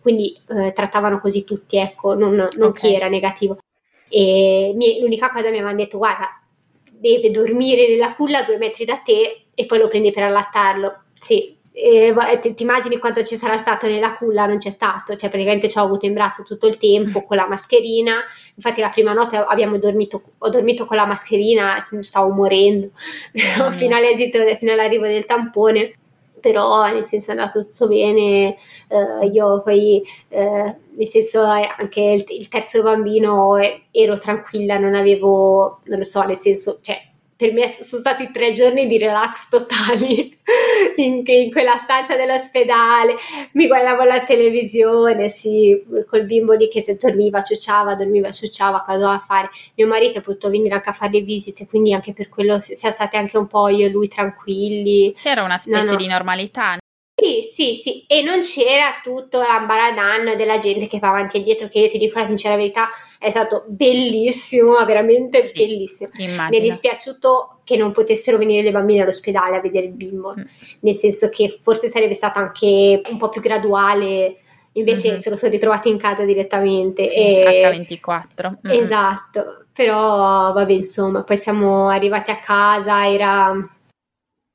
[0.00, 2.72] quindi eh, trattavano così tutti, ecco, non, non okay.
[2.90, 3.58] chi era negativo.
[4.10, 6.40] e mi, l'unica cosa mi avevano detto guarda
[6.90, 11.02] deve dormire nella culla a due metri da te e poi lo prendi per allattarlo.
[11.18, 14.46] Sì, eh, ti, ti, immagini quanto ci sarà stato nella culla?
[14.46, 17.46] Non c'è stato, cioè praticamente ci ho avuto in braccio tutto il tempo con la
[17.46, 18.16] mascherina.
[18.56, 22.90] Infatti, la prima notte abbiamo dormito, ho dormito con la mascherina, stavo morendo
[23.60, 25.92] oh, fino all'esito, fino all'arrivo del tampone.
[26.40, 28.56] Però nel senso è andato tutto bene,
[28.88, 33.56] eh, io poi eh, nel senso anche il, il terzo bambino
[33.90, 37.07] ero tranquilla, non avevo, non lo so, nel senso, cioè
[37.38, 40.36] per me sono stati tre giorni di relax totali
[40.96, 43.14] in, in, quella stanza dell'ospedale.
[43.52, 48.98] Mi guardavo la televisione, sì, col bimbo lì che se dormiva, ciucciava, dormiva, ciucciava, cosa
[48.98, 49.50] doveva fare.
[49.76, 52.92] Mio marito è potuto venire anche a fare le visite, quindi anche per quello siamo
[52.92, 55.14] stati anche un po' io e lui tranquilli.
[55.14, 55.96] C'era una specie no, no.
[55.96, 56.76] di normalità
[57.20, 61.66] sì, sì, sì, e non c'era tutto l'ambaradan della gente che va avanti e dietro,
[61.66, 66.10] che io ti dico la sincera verità, è stato bellissimo, veramente sì, bellissimo.
[66.14, 66.48] Immagino.
[66.48, 70.42] Mi è dispiaciuto che non potessero venire le bambine all'ospedale a vedere il bimbo, mm.
[70.80, 74.36] nel senso che forse sarebbe stato anche un po' più graduale,
[74.74, 75.18] invece mm-hmm.
[75.18, 77.08] se lo sono ritrovati in casa direttamente.
[77.08, 77.62] Sì, e...
[77.64, 78.52] H24.
[78.64, 78.80] Mm-hmm.
[78.80, 83.56] Esatto, però vabbè insomma, poi siamo arrivati a casa, era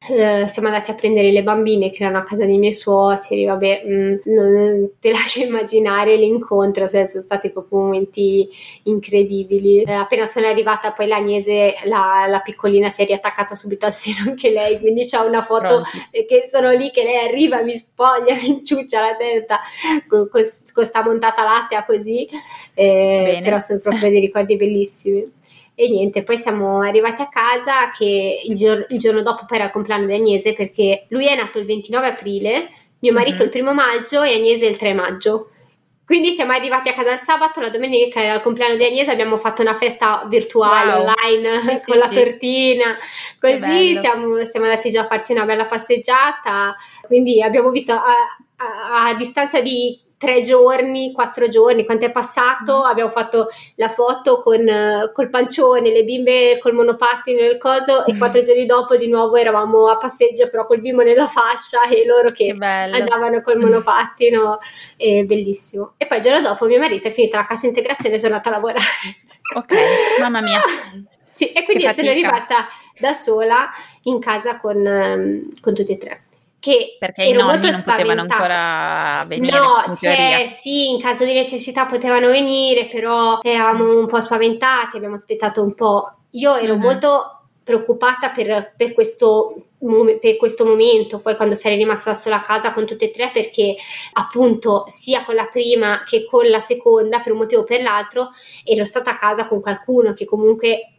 [0.09, 3.83] eh, siamo andati a prendere le bambine che erano a casa dei miei suoceri, vabbè,
[3.85, 8.49] mh, mm, non, te lascio immaginare l'incontro, cioè, sono stati proprio momenti
[8.83, 9.81] incredibili.
[9.83, 14.29] Eh, appena sono arrivata poi l'Agnese, la, la, piccolina si è riattaccata subito al seno
[14.29, 16.25] anche lei, quindi c'ho una foto Pronti.
[16.25, 19.61] che sono lì che lei arriva, mi spoglia, mi inciuccia la testa
[20.07, 20.41] con, con,
[20.73, 22.27] con sta montata lattea così,
[22.73, 25.41] eh, però sono proprio dei ricordi bellissimi.
[25.75, 29.65] E niente, poi siamo arrivati a casa che il, gior- il giorno dopo poi era
[29.67, 32.69] il compleanno di Agnese perché lui è nato il 29 aprile,
[32.99, 33.45] mio marito mm-hmm.
[33.45, 35.49] il primo maggio e Agnese il 3 maggio.
[36.05, 39.37] Quindi siamo arrivati a casa il sabato, la domenica era il compleanno di Agnese, abbiamo
[39.37, 41.07] fatto una festa virtuale wow.
[41.07, 42.97] online sì, con sì, la tortina,
[43.39, 46.75] così siamo, siamo, andati già a farci una bella passeggiata,
[47.07, 48.03] quindi abbiamo visto a,
[48.57, 52.83] a, a distanza di tre giorni, quattro giorni, quanto è passato, mm.
[52.83, 54.65] abbiamo fatto la foto con
[55.11, 58.17] col pancione, le bimbe col monopattino nel coso e mm.
[58.17, 62.31] quattro giorni dopo di nuovo eravamo a passeggio però col bimbo nella fascia e loro
[62.31, 64.59] che, che andavano col monopattino,
[64.95, 65.95] è bellissimo.
[65.97, 68.47] E poi il giorno dopo mio marito è finito la cassa integrazione e è tornato
[68.47, 68.85] a lavorare.
[69.55, 69.73] Ok,
[70.21, 70.61] mamma mia.
[71.33, 72.65] sì, e quindi sono rimasta
[72.97, 73.69] da sola
[74.03, 76.22] in casa con, um, con tutti e tre
[76.63, 81.85] che perché i nonni non potevano ancora venire no cioè, sì in caso di necessità
[81.85, 86.81] potevano venire però eravamo un po' spaventati abbiamo aspettato un po' io ero mm-hmm.
[86.81, 89.67] molto preoccupata per, per, questo,
[90.19, 93.77] per, questo, momento, poi quando sarei rimasta sola a casa con tutte e tre, perché
[94.13, 98.31] appunto sia con la prima che con la seconda, per un motivo o per l'altro,
[98.65, 100.91] ero stata a casa con qualcuno che comunque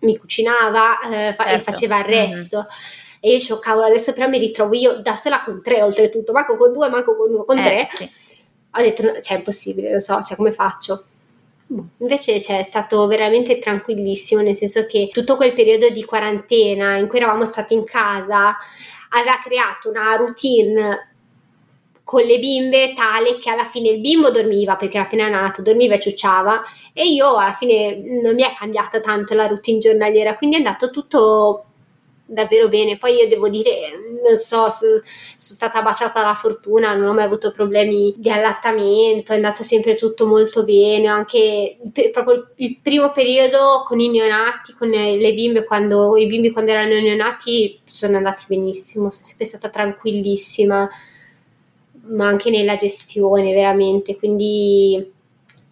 [0.00, 1.58] mi cucinava eh, fa- certo.
[1.58, 2.56] e faceva il resto.
[2.56, 6.32] Mm-hmm e io dicevo cavolo adesso però mi ritrovo io da sola con tre oltretutto,
[6.32, 7.88] manco con due, manco con uno, con eh, tre.
[7.92, 8.10] Sì.
[8.72, 11.04] Ho detto no, cioè è impossibile, lo so, cioè come faccio?
[11.66, 16.96] Boh, invece cioè, è stato veramente tranquillissimo, nel senso che tutto quel periodo di quarantena
[16.96, 18.56] in cui eravamo stati in casa
[19.10, 21.10] aveva creato una routine
[22.02, 25.94] con le bimbe tale che alla fine il bimbo dormiva perché era appena nato, dormiva
[25.94, 26.60] e ciucciava
[26.92, 30.90] e io alla fine non mi è cambiata tanto la routine giornaliera, quindi è andato
[30.90, 31.66] tutto
[32.24, 32.98] davvero bene.
[32.98, 33.90] Poi io devo dire,
[34.22, 35.02] non so, so, sono
[35.36, 40.26] stata baciata dalla fortuna, non ho mai avuto problemi di allattamento, è andato sempre tutto
[40.26, 41.08] molto bene.
[41.08, 46.50] Anche il, proprio il primo periodo con i neonati, con le bimbe, quando i bimbi
[46.52, 50.88] quando erano neonati sono andati benissimo, sono sempre stata tranquillissima,
[52.04, 54.16] ma anche nella gestione, veramente.
[54.16, 55.20] Quindi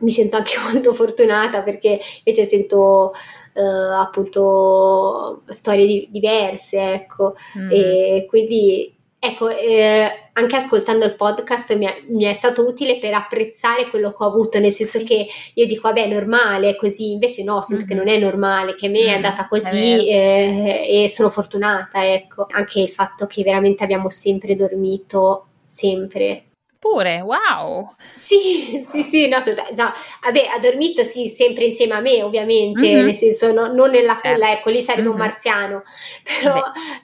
[0.00, 3.12] mi sento anche molto fortunata perché invece sento
[3.52, 7.70] eh, appunto storie di- diverse, ecco, mm.
[7.70, 13.12] e quindi ecco, eh, anche ascoltando il podcast mi è, mi è, stato utile per
[13.12, 17.44] apprezzare quello che ho avuto, nel senso che io dico, vabbè, è normale, così, invece
[17.44, 17.88] no, sento mm-hmm.
[17.88, 22.10] che non è normale, che a me è andata così è eh, e sono fortunata,
[22.10, 22.46] ecco.
[22.50, 26.44] Anche il fatto che veramente abbiamo sempre dormito, sempre,
[26.80, 27.94] Pure, wow!
[28.14, 29.92] Sì, sì, sì, no, no,
[30.22, 33.04] vabbè, ha dormito sì, sempre insieme a me, ovviamente, mm-hmm.
[33.04, 34.30] nel senso no, non nella certo.
[34.30, 35.12] culla, ecco, lì sarebbe mm-hmm.
[35.12, 35.82] un marziano,
[36.40, 36.62] però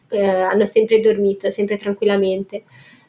[0.09, 2.65] eh, hanno sempre dormito, sempre tranquillamente.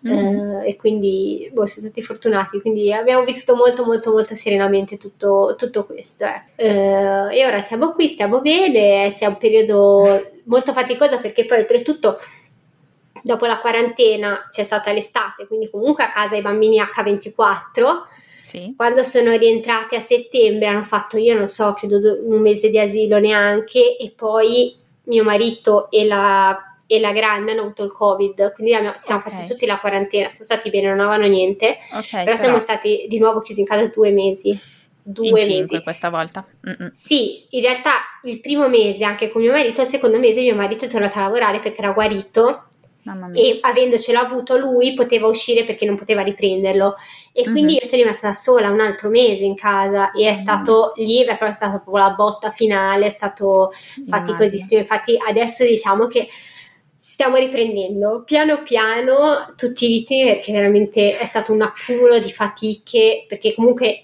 [0.05, 0.61] Mm-hmm.
[0.61, 5.55] Eh, e quindi boh, siamo stati fortunati, quindi abbiamo vissuto molto molto molto serenamente tutto,
[5.57, 6.25] tutto questo.
[6.25, 6.67] Eh.
[6.67, 12.17] Eh, e ora siamo qui, stiamo bene, sia un periodo molto faticoso perché poi oltretutto
[13.23, 18.25] dopo la quarantena c'è stata l'estate, quindi comunque a casa i bambini H24.
[18.39, 18.73] Sì.
[18.77, 23.19] Quando sono rientrati a settembre hanno fatto, io non so, credo un mese di asilo
[23.19, 24.73] neanche e poi
[25.03, 29.33] mio marito e la, e la grande hanno avuto il covid, quindi siamo okay.
[29.33, 33.05] fatti tutti la quarantena, sono stati bene, non avevano niente, okay, però, però, siamo stati
[33.09, 34.57] di nuovo chiusi in casa due mesi.
[35.09, 36.45] Due mesi questa volta.
[36.67, 36.91] Mm-mm.
[36.91, 40.83] Sì, in realtà il primo mese anche con mio marito, il secondo mese mio marito
[40.83, 42.66] è tornato a lavorare perché era guarito
[43.33, 46.95] e avendocelo avuto lui poteva uscire perché non poteva riprenderlo.
[47.31, 47.79] E quindi mm-hmm.
[47.81, 51.07] io sono rimasta sola un altro mese in casa e è stato mm-hmm.
[51.07, 53.71] lì però è stata proprio la botta finale è stato
[54.07, 54.81] faticosissimo.
[54.81, 56.27] Infatti adesso diciamo che
[56.95, 63.25] stiamo riprendendo piano piano tutti i ritmi perché veramente è stato un accumulo di fatiche
[63.27, 64.01] perché comunque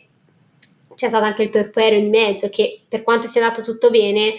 [0.93, 4.35] c'è stato anche il perpuero in mezzo che per quanto sia andato tutto bene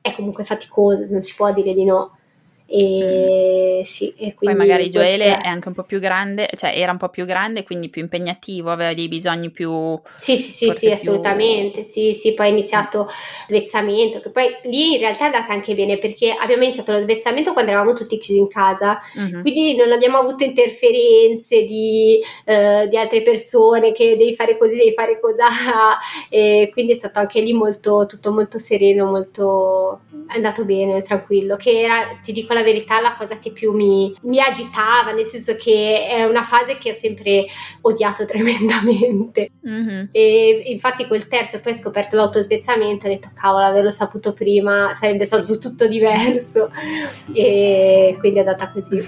[0.00, 2.15] è comunque faticoso non si può dire di no
[2.68, 6.98] e, sì, e Poi magari Gioele è anche un po' più grande, cioè era un
[6.98, 9.98] po' più grande, quindi più impegnativo, aveva dei bisogni più...
[10.16, 13.08] Sì, sì, sì, sì assolutamente, sì, sì, poi ha iniziato
[13.46, 17.52] svezzamento, che poi lì in realtà è andata anche bene perché abbiamo iniziato lo svezzamento
[17.52, 19.42] quando eravamo tutti chiusi in casa, uh-huh.
[19.42, 24.92] quindi non abbiamo avuto interferenze di, uh, di, altre persone che devi fare così, devi
[24.92, 25.34] fare così,
[26.30, 30.00] e quindi è stato anche lì molto, tutto molto sereno, molto...
[30.26, 34.14] è andato bene, tranquillo, che era, ti dico la verità, la cosa che più mi,
[34.22, 37.46] mi, agitava, nel senso che è una fase che ho sempre
[37.82, 39.50] odiato tremendamente.
[39.66, 40.06] Mm-hmm.
[40.12, 44.94] E infatti quel terzo poi ho scoperto l'autosvezzamento e ho detto cavolo, averlo saputo prima
[44.94, 46.66] sarebbe stato tutto diverso.
[47.32, 49.06] e quindi è andata così.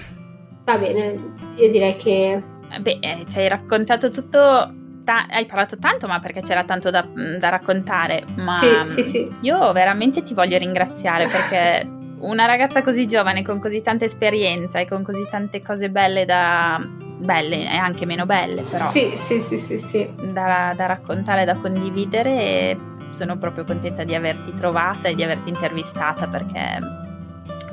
[0.63, 2.43] Va bene, io direi che...
[2.79, 4.77] Beh, eh, ci hai raccontato tutto
[5.11, 7.01] hai parlato tanto, ma perché c'era tanto da,
[7.39, 8.23] da raccontare.
[8.35, 9.31] Ma sì, sì, sì.
[9.41, 11.89] io veramente ti voglio ringraziare perché
[12.19, 16.79] una ragazza così giovane, con così tanta esperienza e con così tante cose belle da...
[17.17, 18.89] belle e anche meno belle però.
[18.89, 20.09] Sì, sì, sì, sì, sì.
[20.31, 22.77] Da, da raccontare, da condividere
[23.11, 26.79] sono proprio contenta di averti trovata e di averti intervistata perché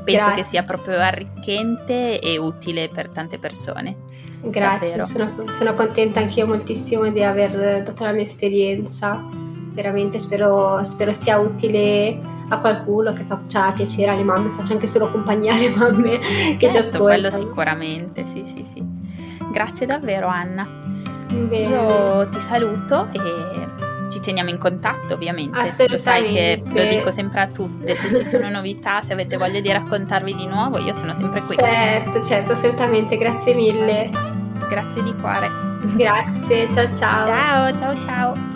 [0.05, 0.35] penso Grazie.
[0.35, 3.97] che sia proprio arricchente e utile per tante persone.
[4.43, 9.25] Grazie, sono, sono, contenta anch'io moltissimo di aver dato la mia esperienza,
[9.77, 15.11] veramente spero, spero sia utile a qualcuno che faccia piacere alle mamme, faccia anche solo
[15.11, 17.05] compagnia alle mamme che certo, ci ascoltano.
[17.05, 18.83] quello sicuramente, sì sì sì.
[19.53, 20.67] Grazie davvero Anna.
[21.29, 21.57] Bene.
[21.59, 25.59] Io ti saluto e ci teniamo in contatto ovviamente.
[25.89, 29.61] Lo sai che lo dico sempre a tutte, se ci sono novità, se avete voglia
[29.61, 31.55] di raccontarvi di nuovo, io sono sempre qui.
[31.55, 34.11] Certo, certo, assolutamente, grazie mille.
[34.71, 35.51] Grazie di cuore.
[35.95, 37.25] Grazie, ciao ciao.
[37.25, 38.56] Ciao, ciao ciao.